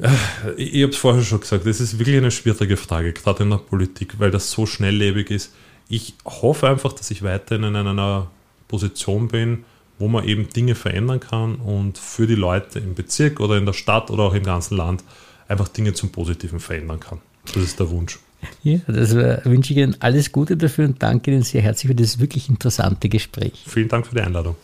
Äh, 0.00 0.08
ich 0.56 0.82
habe 0.82 0.92
es 0.92 0.98
vorher 0.98 1.22
schon 1.22 1.40
gesagt, 1.40 1.66
das 1.66 1.80
ist 1.80 2.00
wirklich 2.00 2.16
eine 2.16 2.32
schwierige 2.32 2.76
Frage, 2.76 3.12
gerade 3.12 3.44
in 3.44 3.50
der 3.50 3.58
Politik, 3.58 4.18
weil 4.18 4.32
das 4.32 4.50
so 4.50 4.66
schnelllebig 4.66 5.30
ist. 5.30 5.52
Ich 5.88 6.14
hoffe 6.24 6.68
einfach, 6.68 6.92
dass 6.92 7.12
ich 7.12 7.22
weiterhin 7.22 7.64
in 7.64 7.76
einer 7.76 8.28
Position 8.70 9.28
bin, 9.28 9.64
wo 9.98 10.08
man 10.08 10.24
eben 10.24 10.48
Dinge 10.48 10.74
verändern 10.74 11.20
kann 11.20 11.56
und 11.56 11.98
für 11.98 12.26
die 12.26 12.36
Leute 12.36 12.78
im 12.78 12.94
Bezirk 12.94 13.40
oder 13.40 13.58
in 13.58 13.66
der 13.66 13.72
Stadt 13.74 14.10
oder 14.10 14.22
auch 14.22 14.34
im 14.34 14.44
ganzen 14.44 14.76
Land 14.76 15.04
einfach 15.48 15.68
Dinge 15.68 15.92
zum 15.92 16.10
Positiven 16.10 16.60
verändern 16.60 17.00
kann. 17.00 17.18
Das 17.46 17.62
ist 17.62 17.80
der 17.80 17.90
Wunsch. 17.90 18.18
Ja, 18.62 18.78
das 18.86 19.14
wünsche 19.14 19.72
ich 19.72 19.78
Ihnen 19.78 19.96
alles 20.00 20.32
Gute 20.32 20.56
dafür 20.56 20.86
und 20.86 21.02
danke 21.02 21.30
Ihnen 21.30 21.42
sehr 21.42 21.60
herzlich 21.60 21.88
für 21.88 21.94
das 21.94 22.18
wirklich 22.18 22.48
interessante 22.48 23.08
Gespräch. 23.08 23.64
Vielen 23.66 23.88
Dank 23.88 24.06
für 24.06 24.14
die 24.14 24.22
Einladung. 24.22 24.56